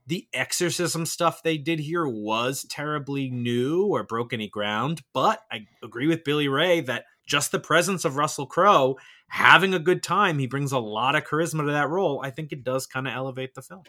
[0.06, 5.66] the exorcism stuff they did here was terribly new or broke any ground, but I
[5.82, 8.96] agree with Billy Ray that just the presence of Russell Crowe
[9.28, 12.20] having a good time, he brings a lot of charisma to that role.
[12.22, 13.84] I think it does kind of elevate the film.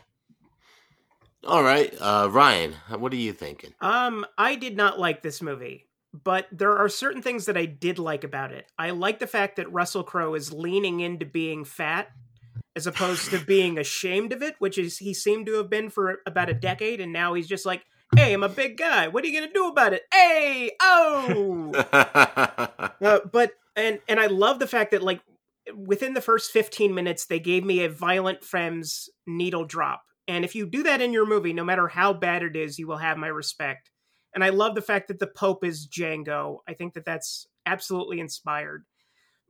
[1.45, 3.74] All right, uh, Ryan, what are you thinking?
[3.82, 7.99] Um, I did not like this movie, but there are certain things that I did
[7.99, 8.72] like about it.
[8.80, 12.07] I like the fact that Russell Crowe is leaning into being fat
[12.76, 16.20] as opposed to being ashamed of it, which is he seemed to have been for
[16.26, 17.84] about a decade, and now he's just like,
[18.16, 19.08] "Hey, I'm a big guy.
[19.08, 20.04] What are you gonna do about it?
[20.12, 21.72] Hey, oh!"
[23.04, 25.20] Uh, but and and I love the fact that like
[25.76, 30.04] within the first 15 minutes they gave me a violent femmes needle drop.
[30.28, 32.88] And if you do that in your movie, no matter how bad it is, you
[32.88, 33.89] will have my respect.
[34.34, 36.60] And I love the fact that the Pope is Django.
[36.68, 38.86] I think that that's absolutely inspired.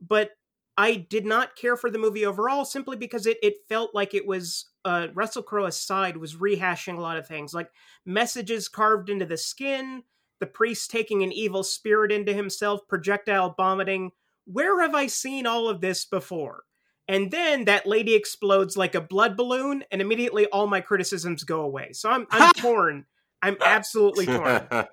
[0.00, 0.30] But
[0.76, 4.26] I did not care for the movie overall simply because it, it felt like it
[4.26, 7.70] was uh, Russell Crowe aside was rehashing a lot of things, like
[8.04, 10.02] messages carved into the skin,
[10.40, 14.10] the priest taking an evil spirit into himself, projectile vomiting.
[14.46, 16.64] Where have I seen all of this before?
[17.06, 21.60] And then that lady explodes like a blood balloon, and immediately all my criticisms go
[21.60, 21.92] away.
[21.92, 23.06] So I'm I'm torn.
[23.42, 24.66] I'm absolutely torn.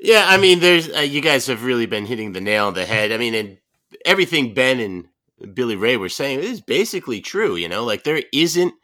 [0.00, 2.86] yeah, I mean, there's uh, you guys have really been hitting the nail on the
[2.86, 3.12] head.
[3.12, 3.58] I mean, and
[4.04, 5.08] everything Ben and
[5.54, 7.56] Billy Ray were saying is basically true.
[7.56, 8.74] You know, like there isn't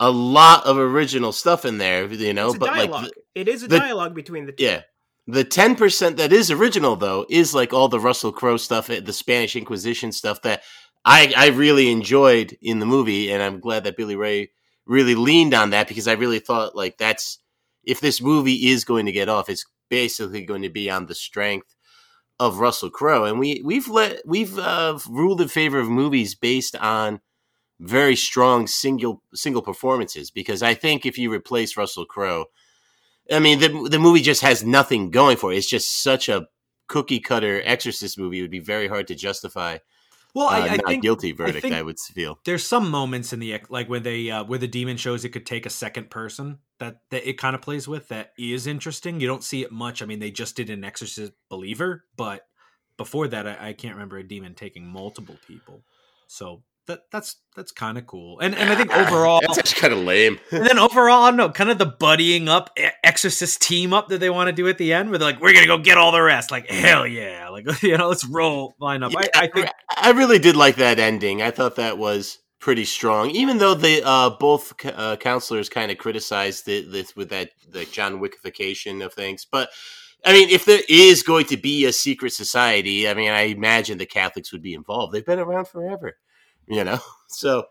[0.00, 2.06] a lot of original stuff in there.
[2.06, 3.04] You know, It's a but like dialogue.
[3.04, 4.64] the- it is a the- dialogue between the two.
[4.64, 4.82] Yeah.
[5.30, 9.12] The 10% that is original, though, is like all the Russell Crowe stuff, eh, the
[9.12, 10.62] Spanish Inquisition stuff that
[11.04, 13.30] I, I really enjoyed in the movie.
[13.30, 14.52] And I'm glad that Billy Ray
[14.86, 17.38] really leaned on that because I really thought, like, that's
[17.84, 21.14] if this movie is going to get off, it's basically going to be on the
[21.14, 21.74] strength
[22.40, 23.24] of Russell Crowe.
[23.24, 27.20] And we, we've let, we've uh, ruled in favor of movies based on
[27.80, 32.46] very strong single, single performances because I think if you replace Russell Crowe,
[33.30, 35.56] I mean, the the movie just has nothing going for it.
[35.56, 36.46] It's just such a
[36.86, 38.38] cookie cutter Exorcist movie.
[38.38, 39.78] It would be very hard to justify
[40.34, 41.64] Well, uh, I, I not think guilty verdict.
[41.64, 42.38] I, think- would feel.
[42.44, 45.46] there's some moments in the like where they uh, where the demon shows it could
[45.46, 49.20] take a second person that that it kind of plays with that is interesting.
[49.20, 50.02] You don't see it much.
[50.02, 52.42] I mean, they just did an Exorcist believer, but
[52.96, 55.82] before that, I, I can't remember a demon taking multiple people.
[56.26, 58.40] So that that's that's kind of cool.
[58.40, 60.40] And and I think overall, that's actually kind of lame.
[60.50, 64.18] and then overall, I don't know, kind of the buddying up Exorcist team up that
[64.18, 66.12] they want to do at the end, where they're like, we're gonna go get all
[66.12, 66.50] the rest.
[66.50, 69.12] Like hell yeah, like you know, let's roll line up.
[69.16, 71.40] I, I think I really did like that ending.
[71.40, 75.98] I thought that was pretty strong, even though they uh, both uh, counselors kind of
[75.98, 79.46] criticized it, this with that the John Wickification of things.
[79.50, 79.70] But
[80.24, 83.98] I mean, if there is going to be a secret society, I mean, I imagine
[83.98, 85.12] the Catholics would be involved.
[85.12, 86.16] They've been around forever,
[86.68, 86.98] you know.
[87.30, 87.66] So,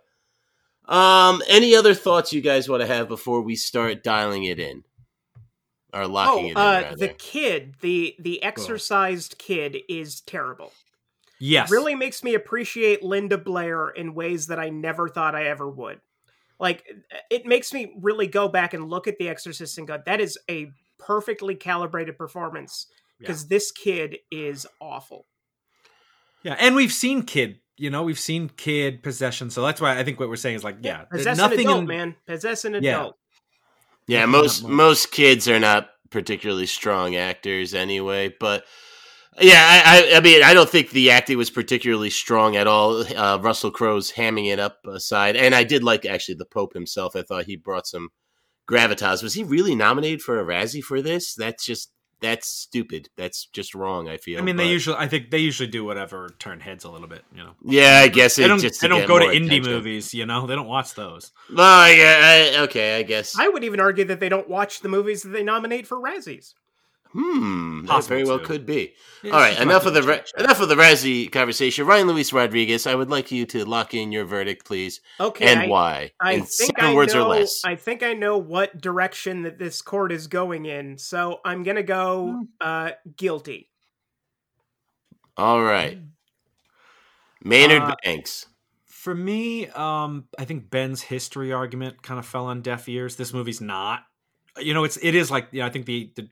[0.86, 4.84] um, any other thoughts you guys want to have before we start dialing it in
[5.92, 6.58] or locking Oh, it in?
[6.86, 10.72] uh, the kid, the the exercised kid is terrible.
[11.40, 15.68] yes, Really makes me appreciate Linda Blair in ways that I never thought I ever
[15.68, 16.00] would.
[16.60, 16.86] Like
[17.32, 20.38] it makes me really go back and look at The Exorcist and go, that is
[20.48, 20.70] a
[21.00, 22.86] perfectly calibrated performance
[23.18, 25.26] because this kid is awful.
[26.44, 27.60] Yeah, and we've seen kid.
[27.78, 29.50] You know, we've seen kid possession.
[29.50, 31.68] So that's why I think what we're saying is like, yeah, there's Possess an nothing
[31.68, 32.16] adult, in, man.
[32.26, 33.00] Possess an Yeah.
[33.00, 33.16] adult.
[34.08, 38.34] Yeah, Yeah, most most kids are not particularly strong actors anyway.
[38.40, 38.64] But
[39.40, 43.02] yeah, I, I, I mean, I don't think the acting was particularly strong at all.
[43.16, 47.16] Uh, Russell Crowe's hamming it up aside, and I did like actually the Pope himself.
[47.16, 48.10] I thought he brought some
[48.70, 49.22] gravitas.
[49.22, 51.36] Was he really nominated for a Razzie for this?
[51.36, 53.10] That's just that's stupid.
[53.16, 54.08] That's just wrong.
[54.08, 54.40] I feel.
[54.40, 57.24] I mean, they usually, I think they usually do whatever turn heads a little bit.
[57.36, 58.60] You know, Yeah, I guess they don't.
[58.60, 59.72] just They don't go to more indie attention.
[59.74, 60.14] movies.
[60.14, 61.32] You know, they don't watch those.
[61.54, 63.38] Well, yeah, I, okay, I guess.
[63.38, 66.54] I would even argue that they don't watch the movies that they nominate for Razzies.
[67.20, 68.46] Hmm, that Possible very well too.
[68.46, 68.94] could be.
[69.24, 70.22] Yeah, All right, enough of the possible.
[70.38, 71.88] Ra- enough of the Razzie conversation.
[71.88, 75.62] Ryan Luis Rodriguez, I would like you to lock in your verdict, please, Okay, and
[75.62, 77.62] I, why I in think seven I words know, or less.
[77.66, 81.82] I think I know what direction that this court is going in, so I'm gonna
[81.82, 82.42] go Hmm.
[82.62, 83.72] uh, guilty.
[85.38, 85.98] All right,
[87.44, 88.46] Maynard Uh, Bangs.
[88.86, 93.16] For me, um, I think Ben's history argument kind of fell on deaf ears.
[93.16, 94.04] This movie's not.
[94.60, 96.30] You know, it's it is like you know, I think the the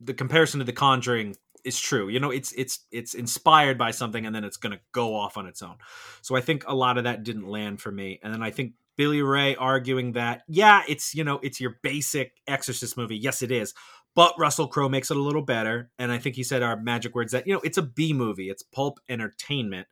[0.00, 2.08] the comparison to The Conjuring is true.
[2.08, 5.36] You know, it's it's it's inspired by something and then it's going to go off
[5.36, 5.76] on its own.
[6.22, 8.18] So I think a lot of that didn't land for me.
[8.22, 12.32] And then I think Billy Ray arguing that yeah, it's you know, it's your basic
[12.46, 13.16] Exorcist movie.
[13.16, 13.74] Yes, it is.
[14.14, 15.90] But Russell Crowe makes it a little better.
[15.98, 18.50] And I think he said our magic words that you know, it's a B movie.
[18.50, 19.86] It's pulp entertainment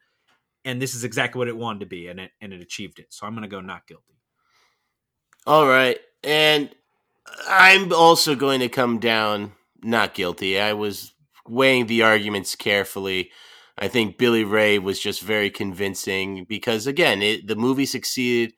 [0.65, 3.07] and this is exactly what it wanted to be, and it and it achieved it.
[3.11, 4.19] So I'm to go not guilty.
[5.47, 6.71] All right, and
[7.49, 9.53] I'm also going to come down
[9.83, 10.59] not guilty.
[10.61, 11.13] I was
[11.47, 13.31] weighing the arguments carefully.
[13.79, 18.55] I think Billy Ray was just very convincing because, again, it, the movie succeeded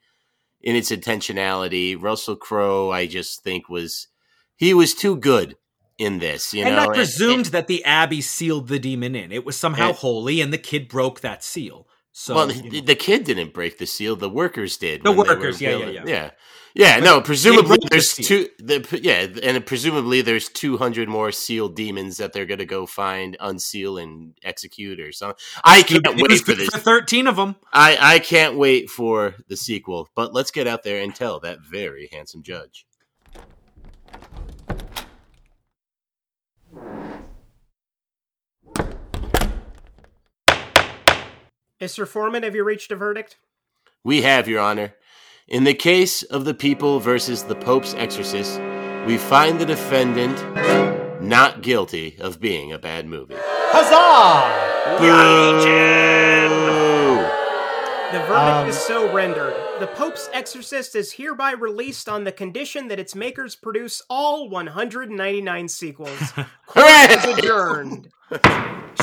[0.61, 1.95] in its intentionality.
[2.01, 4.07] Russell Crowe, I just think was
[4.55, 5.57] he was too good
[5.97, 6.53] in this.
[6.53, 9.31] You and know, I presumed that the abbey sealed the demon in.
[9.31, 11.87] It was somehow And- holy, and the kid broke that seal.
[12.13, 12.85] So well, you the, know.
[12.87, 15.03] the kid didn't break the seal; the workers did.
[15.03, 16.03] The when they were workers, yeah, yeah, yeah.
[16.05, 16.31] yeah,
[16.73, 16.99] yeah.
[16.99, 18.49] No, presumably broke the there's two.
[18.59, 22.85] The, yeah, and presumably there's two hundred more sealed demons that they're going to go
[22.85, 25.37] find, unseal, and execute or something.
[25.63, 26.69] I can't it wait for this.
[26.69, 27.55] for thirteen of them.
[27.71, 30.09] I I can't wait for the sequel.
[30.13, 32.85] But let's get out there and tell that very handsome judge.
[41.81, 42.07] Mr.
[42.07, 43.37] Foreman, have you reached a verdict?
[44.03, 44.93] We have, Your Honor.
[45.47, 48.59] In the case of the people versus the Pope's exorcist,
[49.07, 50.37] we find the defendant
[51.23, 53.35] not guilty of being a bad movie.
[53.37, 54.99] Huzzah!
[54.99, 55.61] Boo!
[58.11, 59.55] The verdict Um, is so rendered.
[59.79, 65.67] The Pope's Exorcist is hereby released on the condition that its makers produce all 199
[65.69, 66.19] sequels.
[66.75, 68.09] Is adjourned.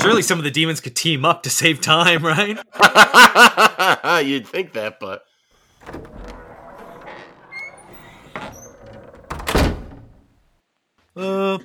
[0.00, 2.56] Surely some of the demons could team up to save time, right?
[4.24, 5.24] You'd think that, but
[11.18, 11.58] Uh,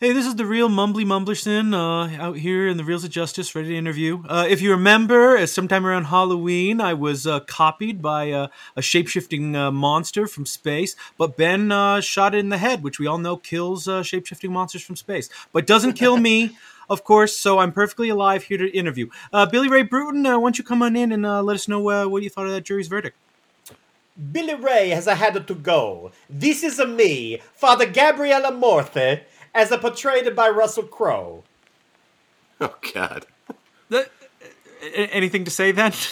[0.00, 3.54] hey, this is the real Mumbly Mumblerson uh, out here in the Reels of Justice,
[3.54, 4.22] ready to interview.
[4.26, 8.80] Uh, if you remember, uh, sometime around Halloween, I was uh, copied by uh, a
[8.80, 13.06] shapeshifting uh, monster from space, but Ben uh, shot it in the head, which we
[13.06, 16.56] all know kills uh, shapeshifting monsters from space, but doesn't kill me.
[16.90, 19.08] Of course, so I'm perfectly alive here to interview.
[19.32, 21.68] Uh, Billy Ray Brewton, uh, why don't you come on in and uh, let us
[21.68, 23.16] know uh, what you thought of that jury's verdict?
[24.32, 26.12] Billy Ray has had to go.
[26.28, 29.22] This is a me, Father Gabriele Amorth,
[29.54, 31.44] as a portrayed by Russell Crowe.
[32.60, 33.26] oh god.
[33.92, 34.02] Uh,
[34.82, 35.92] anything to say then?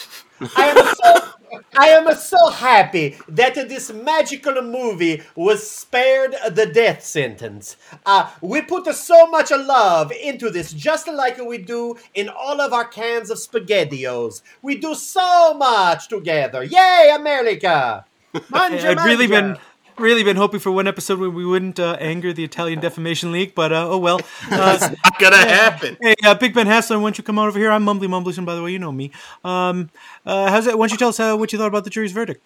[0.40, 1.36] I am so
[1.78, 7.76] I am so happy that this magical movie was spared the death sentence.
[8.04, 12.72] Uh, we put so much love into this, just like we do in all of
[12.72, 14.42] our cans of SpaghettiOs.
[14.62, 16.64] We do so much together.
[16.64, 18.04] Yay, America!
[18.50, 19.56] Manja, I'd really been
[19.98, 23.54] really been hoping for one episode where we wouldn't uh, anger the Italian Defamation League,
[23.54, 24.20] but uh, oh well.
[24.50, 25.96] Uh, Not gonna happen.
[26.00, 27.70] hey, uh, Big Ben Haslar, why don't you come on over here?
[27.70, 29.10] I'm Mumbly Mumblyson, by the way, you know me.
[29.44, 29.90] Um,
[30.24, 30.78] uh, how's it?
[30.78, 32.42] Why don't you tell us uh, what you thought about the jury's verdict?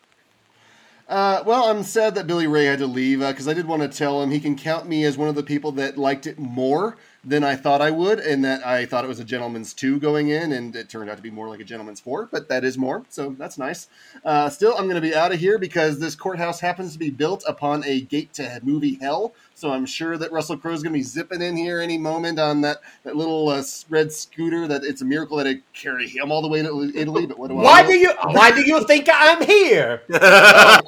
[1.08, 3.88] Uh, well, I'm sad that Billy Ray had to leave because I did want to
[3.88, 6.96] tell him he can count me as one of the people that liked it more
[7.22, 10.28] than I thought I would, and that I thought it was a gentleman's two going
[10.28, 12.78] in, and it turned out to be more like a gentleman's four, but that is
[12.78, 13.88] more, so that's nice.
[14.24, 17.10] Uh, still, I'm going to be out of here because this courthouse happens to be
[17.10, 20.98] built upon a gate to movie hell, so I'm sure that Russell Crowe's going to
[20.98, 24.66] be zipping in here any moment on that, that little uh, red scooter.
[24.66, 27.26] That it's a miracle that it carry him all the way to Italy.
[27.26, 27.88] But what do I Why know?
[27.88, 30.02] do you why do you think I'm here?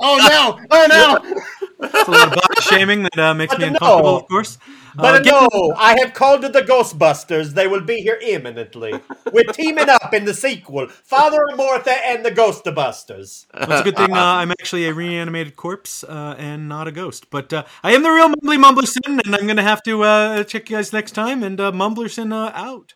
[0.05, 0.67] Oh no!
[0.71, 1.43] Oh no!
[1.83, 3.71] It's a lot of body shaming that uh, makes But me no.
[3.71, 4.59] uncomfortable, of course.
[4.95, 7.55] But Uh, no, I have called the Ghostbusters.
[7.55, 9.01] They will be here imminently.
[9.33, 13.47] We're teaming up in the sequel, Father Amortha and the Ghostbusters.
[13.67, 14.13] That's a good thing.
[14.13, 17.31] Uh, I'm actually a reanimated corpse uh, and not a ghost.
[17.31, 20.45] But uh, I am the real Mumbly Mumblerson, and I'm going to have to uh,
[20.45, 21.43] check you guys next time.
[21.43, 22.95] And uh, Mumblerson uh, out.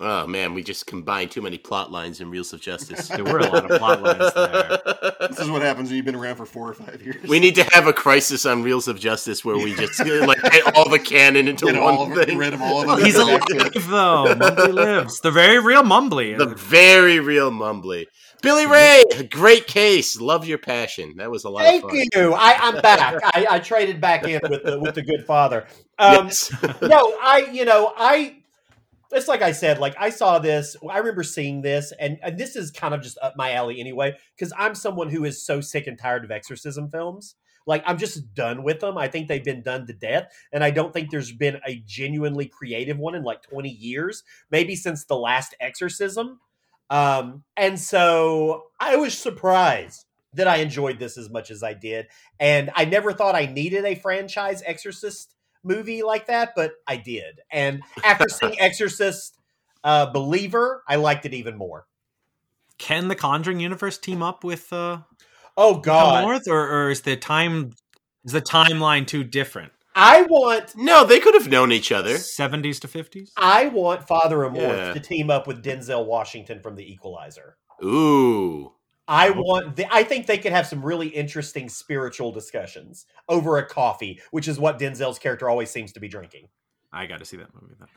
[0.00, 3.08] Oh man, we just combined too many plot lines in Reels of Justice.
[3.08, 5.18] There were a lot of plot lines there.
[5.28, 7.16] This is what happens when you've been around for four or five years.
[7.28, 10.76] We need to have a crisis on Reels of Justice where we just like get
[10.76, 12.38] all the canon into Get one all of thing.
[12.38, 13.04] rid of all of them.
[13.04, 13.40] He's alive
[13.74, 14.34] though.
[14.38, 15.20] Mumbly lives.
[15.20, 16.38] The very real Mumbly.
[16.38, 18.06] The very real Mumbly.
[18.40, 20.20] Billy Ray, great case.
[20.20, 21.14] Love your passion.
[21.16, 22.04] That was a lot Thank of fun.
[22.14, 22.34] you.
[22.34, 23.20] I, I'm back.
[23.34, 25.66] I, I traded back in with the with the good father.
[25.98, 26.52] Um, Yes.
[26.82, 28.36] no, I you know I
[29.10, 32.56] it's like I said, like I saw this, I remember seeing this, and, and this
[32.56, 35.86] is kind of just up my alley anyway, because I'm someone who is so sick
[35.86, 37.34] and tired of exorcism films.
[37.66, 38.96] Like I'm just done with them.
[38.96, 42.46] I think they've been done to death, and I don't think there's been a genuinely
[42.46, 46.40] creative one in like 20 years, maybe since the last exorcism.
[46.90, 52.06] Um, and so I was surprised that I enjoyed this as much as I did.
[52.38, 55.34] And I never thought I needed a franchise exorcist
[55.64, 57.40] movie like that, but I did.
[57.50, 59.38] And after seeing Exorcist
[59.84, 61.86] uh, Believer, I liked it even more.
[62.78, 64.98] Can the Conjuring universe team up with uh,
[65.56, 67.72] Oh God, North, or, or is the time
[68.24, 69.72] is the timeline too different?
[69.96, 72.16] I want no, they could have known each other.
[72.16, 73.32] Seventies to fifties.
[73.36, 74.92] I want Father Amorth Yeah.
[74.92, 77.56] to team up with Denzel Washington from The Equalizer.
[77.82, 78.72] Ooh.
[79.08, 79.76] I want.
[79.76, 84.46] The, I think they could have some really interesting spiritual discussions over a coffee, which
[84.46, 86.48] is what Denzel's character always seems to be drinking.
[86.92, 87.88] I got to see that movie then.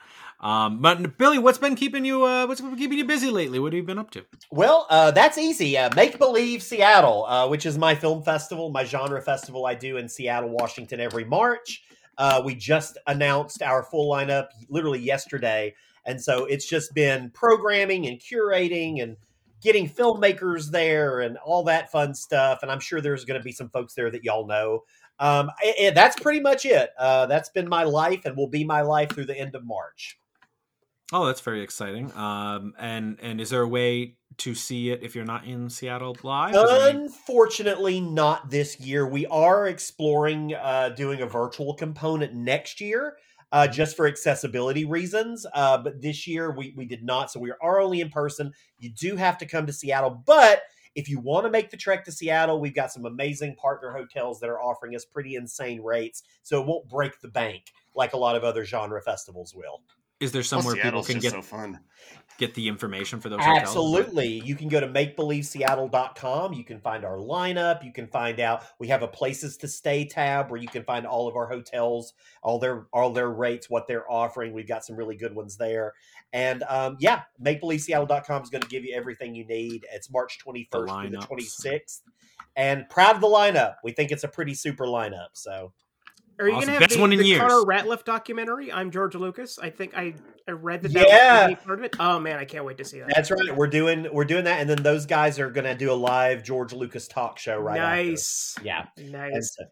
[0.41, 2.25] Um, but Billy, what's been keeping you?
[2.25, 3.59] Uh, what's been keeping you busy lately?
[3.59, 4.25] What have you been up to?
[4.51, 5.77] Well, uh, that's easy.
[5.77, 9.97] Uh, Make Believe Seattle, uh, which is my film festival, my genre festival I do
[9.97, 11.83] in Seattle, Washington every March.
[12.17, 15.73] Uh, we just announced our full lineup literally yesterday.
[16.05, 19.15] And so it's just been programming and curating and
[19.61, 22.59] getting filmmakers there and all that fun stuff.
[22.61, 24.83] And I'm sure there's going to be some folks there that y'all know.
[25.19, 26.89] Um, and that's pretty much it.
[26.97, 30.17] Uh, that's been my life and will be my life through the end of March.
[31.13, 32.11] Oh, that's very exciting.
[32.13, 36.15] Um, and and is there a way to see it if you're not in Seattle
[36.23, 36.53] live?
[36.53, 39.05] There any- Unfortunately, not this year.
[39.05, 43.17] We are exploring uh, doing a virtual component next year,
[43.51, 45.45] uh, just for accessibility reasons.
[45.53, 48.53] Uh, but this year we we did not, so we are only in person.
[48.79, 50.63] You do have to come to Seattle, but
[50.95, 54.39] if you want to make the trek to Seattle, we've got some amazing partner hotels
[54.41, 58.17] that are offering us pretty insane rates, so it won't break the bank like a
[58.17, 59.81] lot of other genre festivals will.
[60.19, 61.79] Is there Plus, somewhere people can get so fun.
[62.41, 63.39] Get the information for those?
[63.39, 63.59] hotels?
[63.59, 64.41] Absolutely.
[64.43, 66.53] You can go to makebelieveseattle.com.
[66.53, 67.85] You can find our lineup.
[67.85, 71.05] You can find out we have a places to stay tab where you can find
[71.05, 74.53] all of our hotels, all their all their rates, what they're offering.
[74.53, 75.93] We've got some really good ones there.
[76.33, 79.85] And um, yeah, makebelieveseattle.com is going to give you everything you need.
[79.93, 82.01] It's March 21st through the 26th.
[82.55, 83.75] And proud of the lineup.
[83.83, 85.29] We think it's a pretty super lineup.
[85.33, 85.71] So
[86.41, 86.61] Are you Awesome.
[86.67, 87.39] gonna have Best the, one in the years.
[87.39, 88.71] Connor Ratliff documentary?
[88.71, 89.59] I'm George Lucas.
[89.59, 90.15] I think I,
[90.47, 90.93] I read that.
[90.93, 91.47] That Yeah.
[91.49, 91.95] was part of it.
[91.99, 93.11] Oh man, I can't wait to see that.
[93.15, 93.55] that's right.
[93.55, 94.59] We're doing we're doing that.
[94.59, 97.79] And then those guys are going to do a live George Lucas talk show right
[97.79, 98.03] after.
[98.09, 98.55] nice.
[98.63, 98.85] Yeah.
[98.97, 99.55] Nice.
[99.57, 99.65] so-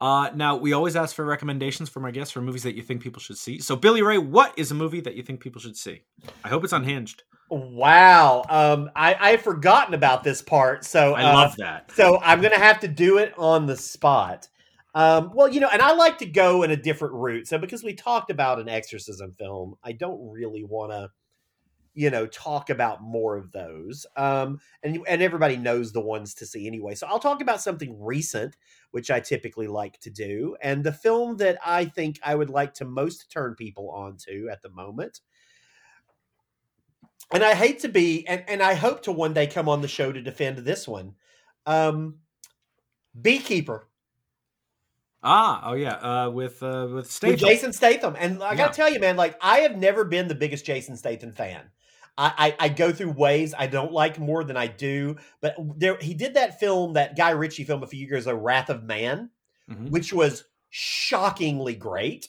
[0.00, 3.02] Uh, now we always ask for recommendations from our guests for movies that you think
[3.02, 3.58] people should see.
[3.60, 6.02] So, Billy Ray, what is a movie that you think people should see?
[6.42, 7.22] I hope it's unhinged.
[7.50, 8.44] Wow.
[8.48, 10.84] Um, I, I had forgotten about this part.
[10.84, 11.90] So I uh, love that.
[11.92, 14.48] So I'm gonna have to do it on the spot.
[14.94, 17.46] Um, well, you know, and I like to go in a different route.
[17.46, 21.10] So because we talked about an exorcism film, I don't really want to,
[21.94, 24.06] you know, talk about more of those.
[24.16, 26.94] Um, and and everybody knows the ones to see anyway.
[26.94, 28.56] So I'll talk about something recent,
[28.90, 32.74] which I typically like to do, and the film that I think I would like
[32.74, 35.20] to most turn people onto at the moment
[37.32, 39.88] and I hate to be, and, and I hope to one day come on the
[39.88, 41.14] show to defend this one.
[41.64, 42.16] Um,
[43.20, 43.86] Beekeeper
[45.22, 49.00] Ah, oh yeah, uh, with uh, with with Jason Statham, and I gotta tell you,
[49.00, 51.70] man, like I have never been the biggest Jason Statham fan.
[52.16, 55.96] I, I, I go through waves I don't like more than I do, but there
[56.00, 59.30] he did that film, that Guy Ritchie film a few years ago, Wrath of Man,
[59.70, 59.90] Mhm.
[59.90, 62.28] which was shockingly great.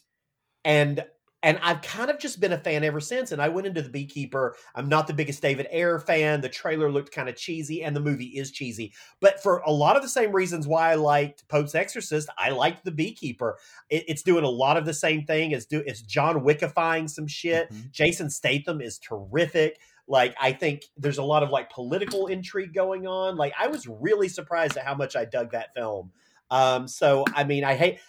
[0.66, 1.04] And
[1.44, 3.32] and I've kind of just been a fan ever since.
[3.32, 4.56] And I went into the Beekeeper.
[4.76, 6.42] I'm not the biggest David Ayer fan.
[6.42, 8.94] The trailer looked kind of cheesy, and the movie is cheesy.
[9.20, 12.86] But for a lot of the same reasons why I liked Pope's Exorcist, I liked
[12.86, 13.58] the Beekeeper.
[13.90, 15.52] It, it's doing a lot of the same thing.
[15.52, 17.72] It's do it's John Wickifying some shit.
[17.72, 17.92] Mhm.
[17.92, 19.80] Jason Statham is terrific.
[20.08, 23.38] Like I think there's a lot of like political intrigue going on.
[23.38, 26.12] Like I was really surprised at how much I dug that film.
[26.52, 28.00] Um, so I mean, I hate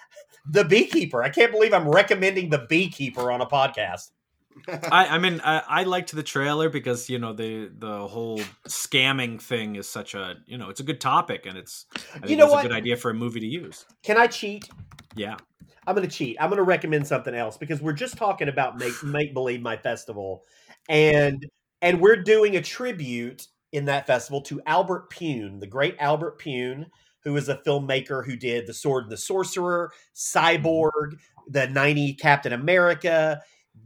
[0.47, 1.23] the Beekeeper.
[1.23, 4.11] I can't believe I'm recommending the Beekeeper on a podcast.
[4.69, 9.41] I, I mean, I, I liked the trailer because you know the the whole scamming
[9.41, 11.87] thing is such a you know it's a good topic and it's
[12.27, 12.65] You know it's what?
[12.67, 13.87] a good idea for a movie to use.
[14.03, 14.69] Can I cheat?
[15.15, 15.37] Yeah,
[15.87, 16.37] I'm going to cheat.
[16.41, 19.77] I'm going to recommend something else because we're just talking about make make believe my
[19.77, 20.45] festival,
[20.89, 21.47] and
[21.81, 26.87] and we're doing a tribute in that festival to Albert Pyun, the great Albert Pyun,
[27.25, 31.19] who is a filmmaker who did The Sword and the Sorcerer, Cyborg,
[31.49, 33.41] the 90 Captain America,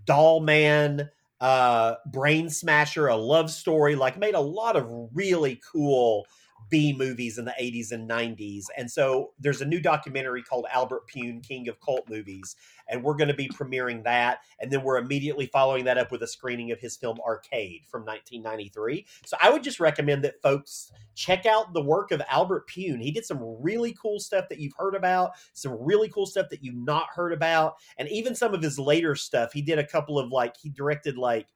[0.04, 1.08] Doll Man,
[1.40, 6.26] uh, Brain Smasher, a love story, like made a lot of really cool
[6.68, 8.64] B movies in the 80s and 90s.
[8.76, 12.56] And so there's a new documentary called Albert Pyun, King of Cult Movies.
[12.88, 14.40] And we're going to be premiering that.
[14.60, 18.02] And then we're immediately following that up with a screening of his film Arcade from
[18.02, 19.06] 1993.
[19.24, 23.00] So I would just recommend that folks check out the work of Albert Pyun.
[23.00, 26.62] He did some really cool stuff that you've heard about, some really cool stuff that
[26.62, 27.74] you've not heard about.
[27.98, 29.52] And even some of his later stuff.
[29.52, 31.48] He did a couple of like, he directed like,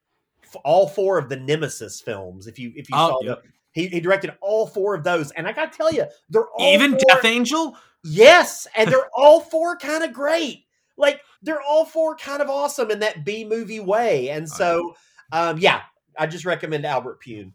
[0.64, 2.46] all four of the Nemesis films.
[2.46, 3.42] If you if you oh, saw yep.
[3.42, 6.48] the he, he directed all four of those, and I got to tell you, they're
[6.48, 7.76] all even four, Death Angel.
[8.04, 10.64] Yes, and they're all four kind of great.
[10.96, 14.94] Like they're all four kind of awesome in that B movie way, and so
[15.32, 15.82] um, yeah,
[16.18, 17.52] I just recommend Albert Pyun.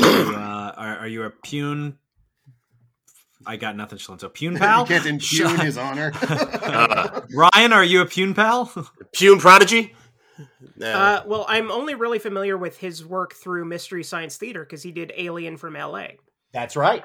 [0.00, 1.94] uh, are, are, you a Pyun?
[3.46, 4.32] I got nothing, Shalento.
[4.32, 4.80] Pyun pal?
[4.80, 6.12] you can't impugn his honor.
[7.34, 8.66] Ryan, are you a Pyun pal?
[9.14, 9.94] Pyun prodigy?
[10.76, 10.92] No.
[10.92, 14.92] Uh, well, I'm only really familiar with his work through Mystery Science Theater because he
[14.92, 16.18] did Alien from L.A.
[16.52, 17.04] That's right.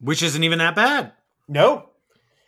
[0.00, 1.12] Which isn't even that bad.
[1.48, 1.90] No,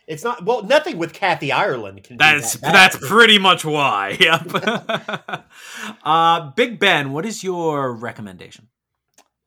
[0.09, 0.43] it's not.
[0.43, 2.17] Well, nothing with Kathy Ireland can.
[2.17, 4.17] That's that that's pretty much why.
[4.19, 4.51] Yep.
[6.03, 8.67] uh, Big Ben, what is your recommendation?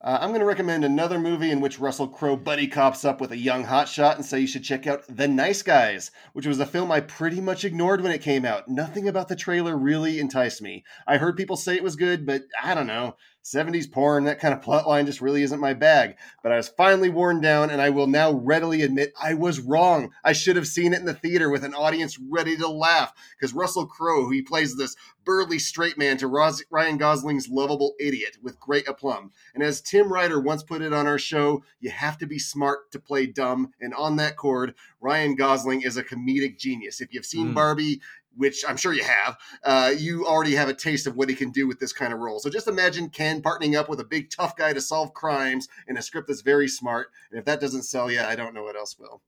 [0.05, 3.31] Uh, I'm going to recommend another movie in which Russell Crowe buddy cops up with
[3.31, 6.67] a young hotshot and say you should check out The Nice Guys, which was a
[6.67, 8.67] film I pretty much ignored when it came out.
[8.67, 10.83] Nothing about the trailer really enticed me.
[11.07, 13.15] I heard people say it was good, but I don't know.
[13.45, 16.17] 70s porn, that kind of plotline just really isn't my bag.
[16.43, 20.11] But I was finally worn down, and I will now readily admit I was wrong.
[20.25, 23.55] I should have seen it in the theater with an audience ready to laugh, because
[23.55, 28.59] Russell Crowe, who he plays this burly straight man to Ryan Gosling's lovable idiot with
[28.59, 29.33] great aplomb.
[29.55, 32.91] And as Tim Ryder once put it on our show, you have to be smart
[32.93, 33.73] to play dumb.
[33.81, 37.01] And on that chord, Ryan Gosling is a comedic genius.
[37.01, 37.55] If you've seen mm.
[37.55, 38.01] Barbie,
[38.37, 41.51] which I'm sure you have, uh, you already have a taste of what he can
[41.51, 42.39] do with this kind of role.
[42.39, 45.97] So just imagine Ken partnering up with a big tough guy to solve crimes in
[45.97, 47.09] a script that's very smart.
[47.31, 49.23] And if that doesn't sell you, I don't know what else will.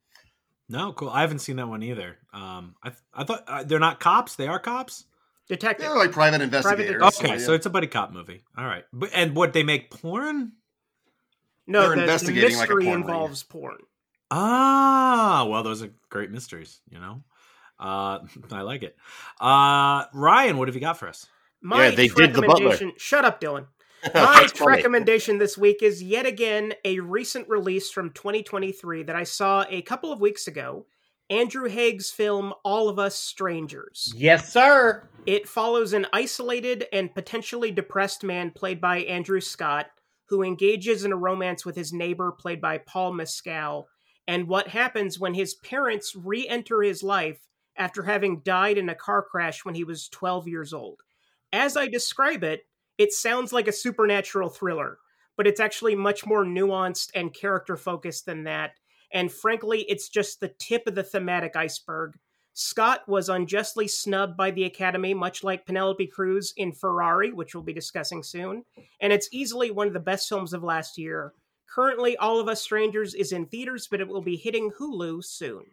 [0.69, 1.11] No, cool.
[1.11, 2.19] I haven't seen that one either.
[2.33, 4.37] Um, I I thought uh, they're not cops.
[4.37, 5.05] They are cops.
[5.47, 5.87] Detective.
[5.87, 6.97] They're like private investigators.
[6.97, 7.47] Private okay, so, yeah.
[7.47, 8.45] so, it's a buddy cop movie.
[8.57, 10.53] All right, but and what they make porn?
[11.67, 13.77] No, they're the, investigating the mystery like porn involves porn.
[14.31, 16.81] Ah, well, those are great mysteries.
[16.91, 17.23] You know.
[17.85, 18.21] Uh,
[18.53, 18.97] I like it.
[19.41, 21.27] Uh, Ryan, what have you got for us?
[21.61, 22.77] My yeah, they did the butler.
[22.97, 23.67] Shut up, Dylan.
[24.15, 29.65] My recommendation this week is yet again a recent release from 2023 that I saw
[29.71, 30.85] a couple of weeks ago.
[31.31, 34.13] Andrew Haigh's film All of Us Strangers.
[34.15, 35.09] Yes, sir.
[35.25, 39.87] It follows an isolated and potentially depressed man played by Andrew Scott
[40.27, 43.89] who engages in a romance with his neighbor played by Paul Mescal
[44.27, 47.41] and what happens when his parents re-enter his life
[47.77, 51.01] after having died in a car crash when he was 12 years old.
[51.53, 52.67] As I describe it,
[52.99, 54.99] it sounds like a supernatural thriller,
[55.37, 58.73] but it's actually much more nuanced and character focused than that.
[59.13, 62.19] And frankly, it's just the tip of the thematic iceberg.
[62.53, 67.65] Scott was unjustly snubbed by the Academy, much like Penelope Cruz in Ferrari, which we'll
[67.65, 68.65] be discussing soon.
[69.01, 71.33] And it's easily one of the best films of last year.
[71.69, 75.65] Currently, All of Us Strangers is in theaters, but it will be hitting Hulu soon.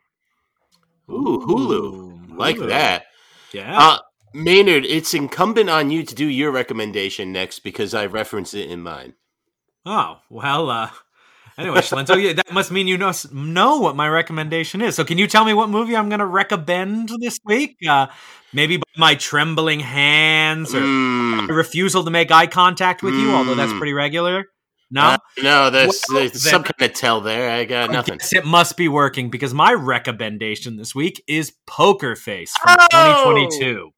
[1.12, 2.38] Ooh, Hulu.
[2.38, 2.70] Like Hulu.
[2.70, 3.06] that.
[3.54, 3.78] Yeah.
[3.78, 4.00] Uh,
[4.34, 8.82] Maynard, it's incumbent on you to do your recommendation next because I referenced it in
[8.82, 9.14] mine.
[9.86, 10.90] Oh, well, uh,
[11.58, 14.96] anyway, Shalento, yeah, that must mean you know know what my recommendation is.
[14.96, 17.78] So, can you tell me what movie I'm going to recommend this week?
[17.88, 18.08] Uh,
[18.54, 21.50] maybe by my trembling hands or mm.
[21.50, 23.34] refusal to make eye contact with you, mm.
[23.34, 23.80] although that's hmm.
[23.80, 24.46] pretty regular.
[24.92, 27.50] No, uh, no, there's, well, there's some kind of tell there.
[27.50, 28.20] I got nothing.
[28.34, 33.34] it must be working because my recommendation this week is Poker Face from oh!
[33.50, 33.92] 2022.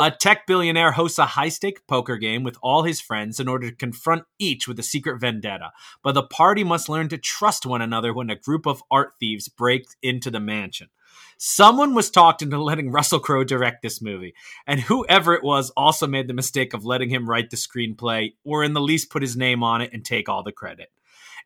[0.00, 3.70] A tech billionaire hosts a high stake poker game with all his friends in order
[3.70, 5.70] to confront each with a secret vendetta.
[6.02, 9.48] But the party must learn to trust one another when a group of art thieves
[9.48, 10.88] break into the mansion.
[11.38, 14.34] Someone was talked into letting Russell Crowe direct this movie,
[14.66, 18.62] and whoever it was also made the mistake of letting him write the screenplay, or
[18.62, 20.90] in the least put his name on it and take all the credit.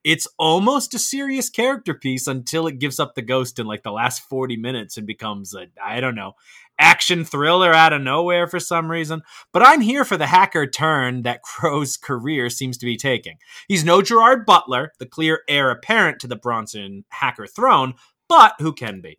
[0.04, 3.90] It's almost a serious character piece until it gives up the ghost in like the
[3.90, 6.34] last 40 minutes and becomes a, I don't know,
[6.78, 9.22] action thriller out of nowhere for some reason.
[9.52, 13.38] But I'm here for the hacker turn that Crowe's career seems to be taking.
[13.66, 17.94] He's no Gerard Butler, the clear heir apparent to the Bronson hacker throne,
[18.28, 19.18] but who can be?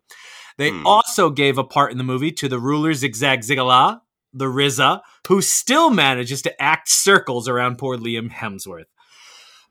[0.56, 0.86] They hmm.
[0.86, 4.02] also gave a part in the movie to the ruler Zig-Zag-Zig Allah,
[4.32, 8.86] the RZA, who still manages to act circles around poor Liam Hemsworth.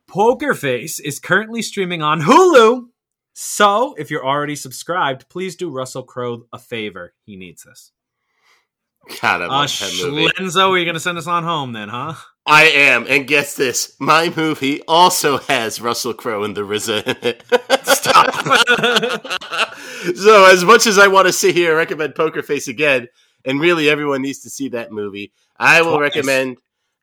[0.06, 2.86] Poker Face is currently streaming on Hulu.
[3.34, 7.14] So, if you're already subscribed, please do Russell Crowe a favor.
[7.24, 7.92] He needs this.
[9.20, 10.26] God, I Uh, love that movie.
[10.28, 12.14] Schlenzo, are you going to send us on home then, huh?
[12.50, 17.16] I am, and guess this: my movie also has Russell Crowe and the RZA in
[17.22, 17.44] it.
[20.16, 23.08] so, as much as I want to sit here and recommend Poker Face again,
[23.44, 26.14] and really everyone needs to see that movie, I will Twice.
[26.14, 26.56] recommend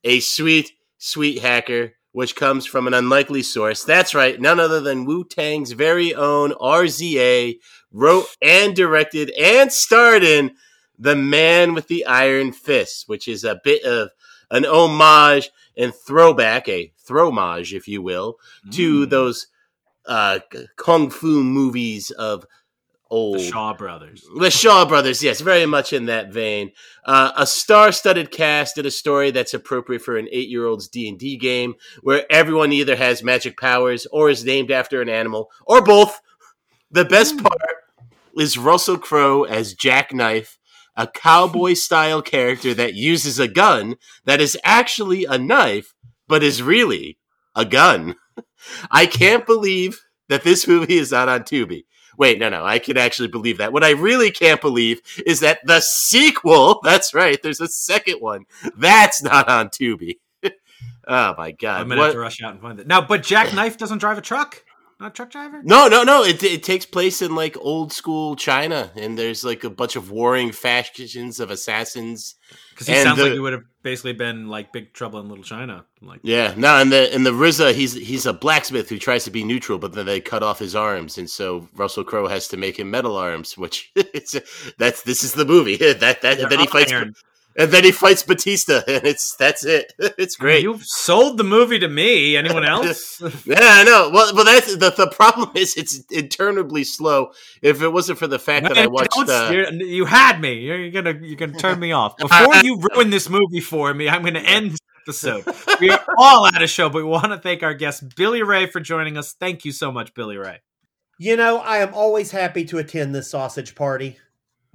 [0.04, 3.84] a sweet, sweet hacker, which comes from an unlikely source.
[3.84, 7.60] That's right, none other than Wu Tang's very own RZA
[7.92, 10.56] wrote and directed and starred in
[10.98, 14.10] The Man with the Iron Fist, which is a bit of
[14.52, 18.38] an homage and throwback, a throwmage, if you will,
[18.72, 19.10] to Mm.
[19.10, 19.48] those
[20.08, 20.40] uh,
[20.78, 22.46] kung fu movies of
[23.10, 23.40] old.
[23.40, 24.24] The Shaw Brothers.
[24.38, 26.72] The Shaw Brothers, yes, very much in that vein.
[27.06, 31.38] Uh, a star-studded cast and a story that's appropriate for an eight-year-old's D and D
[31.38, 36.20] game, where everyone either has magic powers or is named after an animal, or both.
[36.92, 37.60] The best part
[38.38, 40.58] is Russell Crowe as Jackknife,
[40.96, 45.94] a cowboy-style character that uses a gun that is actually a knife,
[46.28, 47.18] but is really
[47.56, 48.16] a gun.
[48.92, 51.84] I can't believe that this movie is not on Tubi.
[52.18, 53.74] Wait, no, no, I can actually believe that.
[53.74, 58.46] What I really can't believe is that the sequel, that's right, there's a second one,
[58.78, 60.20] that's not on Tubi.
[61.08, 61.82] oh my god.
[61.82, 62.88] I'm going to have to rush out and find it.
[62.88, 64.64] Now, but Jack Knife doesn't drive a truck?
[64.98, 65.62] Not a truck driver?
[65.62, 66.24] No, no, no.
[66.24, 70.10] It, it takes place in like old school China, and there's like a bunch of
[70.10, 72.36] warring factions of assassins.
[72.70, 75.28] Because he And sounds the- like he would have basically been like Big Trouble in
[75.28, 75.84] Little China.
[76.02, 79.32] Like, Yeah, no, and the and the RZA, he's he's a blacksmith who tries to
[79.32, 82.58] be neutral, but then they cut off his arms, and so Russell Crowe has to
[82.58, 84.36] make him metal arms, which it's
[84.78, 85.76] that's this is the movie.
[85.78, 87.16] that that and then he fights Iron.
[87.58, 89.94] And then he fights Batista, and it's that's it.
[90.18, 90.64] It's great.
[90.64, 92.36] You've sold the movie to me.
[92.38, 93.22] Anyone else?
[93.46, 94.10] Yeah, I know.
[94.14, 97.32] Well, but that's the the problem is it's interminably slow.
[97.62, 100.54] If it wasn't for the fact that I watched, uh, you're- you had me.
[100.60, 104.10] You're, you're gonna you're gonna turn me off before you ruin this movie for me.
[104.10, 104.72] I'm gonna end
[105.06, 105.46] this episode.
[105.80, 108.66] We are all out of show, but we want to thank our guest Billy Ray
[108.68, 109.34] for joining us.
[109.34, 110.62] Thank you so much, Billy Ray.
[111.18, 114.18] You know, I am always happy to attend this sausage party.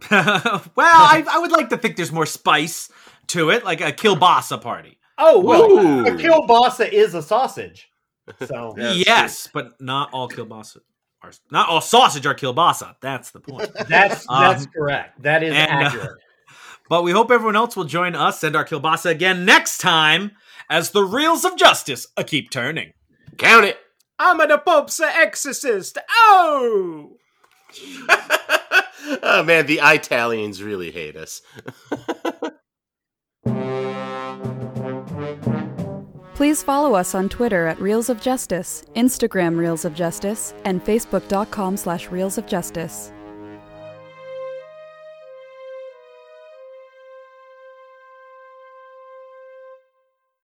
[0.10, 2.90] well, I, I would like to think there's more spice
[3.28, 4.98] to it, like a kielbasa party.
[5.18, 6.06] Oh, well, Ooh.
[6.06, 7.88] a kielbasa is a sausage.
[8.46, 10.78] So, Yeah, that's yes, but not all kielbasa
[11.22, 12.94] are not all sausage are kielbasa.
[13.00, 13.70] That's the point.
[13.88, 15.22] that's Um, that's correct.
[15.22, 16.18] That is and, uh, accurate.
[16.88, 20.32] But we hope everyone else will join us and our kielbasa again next time
[20.68, 22.92] as the reels of justice a keep turning.
[23.36, 23.78] count it.
[24.18, 25.98] I'm the Pope's exorcist.
[26.10, 27.16] Oh!
[29.22, 31.42] oh man, the Italians really hate us.
[36.34, 41.76] Please follow us on Twitter at Reels of Justice, Instagram Reels of Justice, and Facebook.com
[41.76, 43.12] slash Reels of Justice.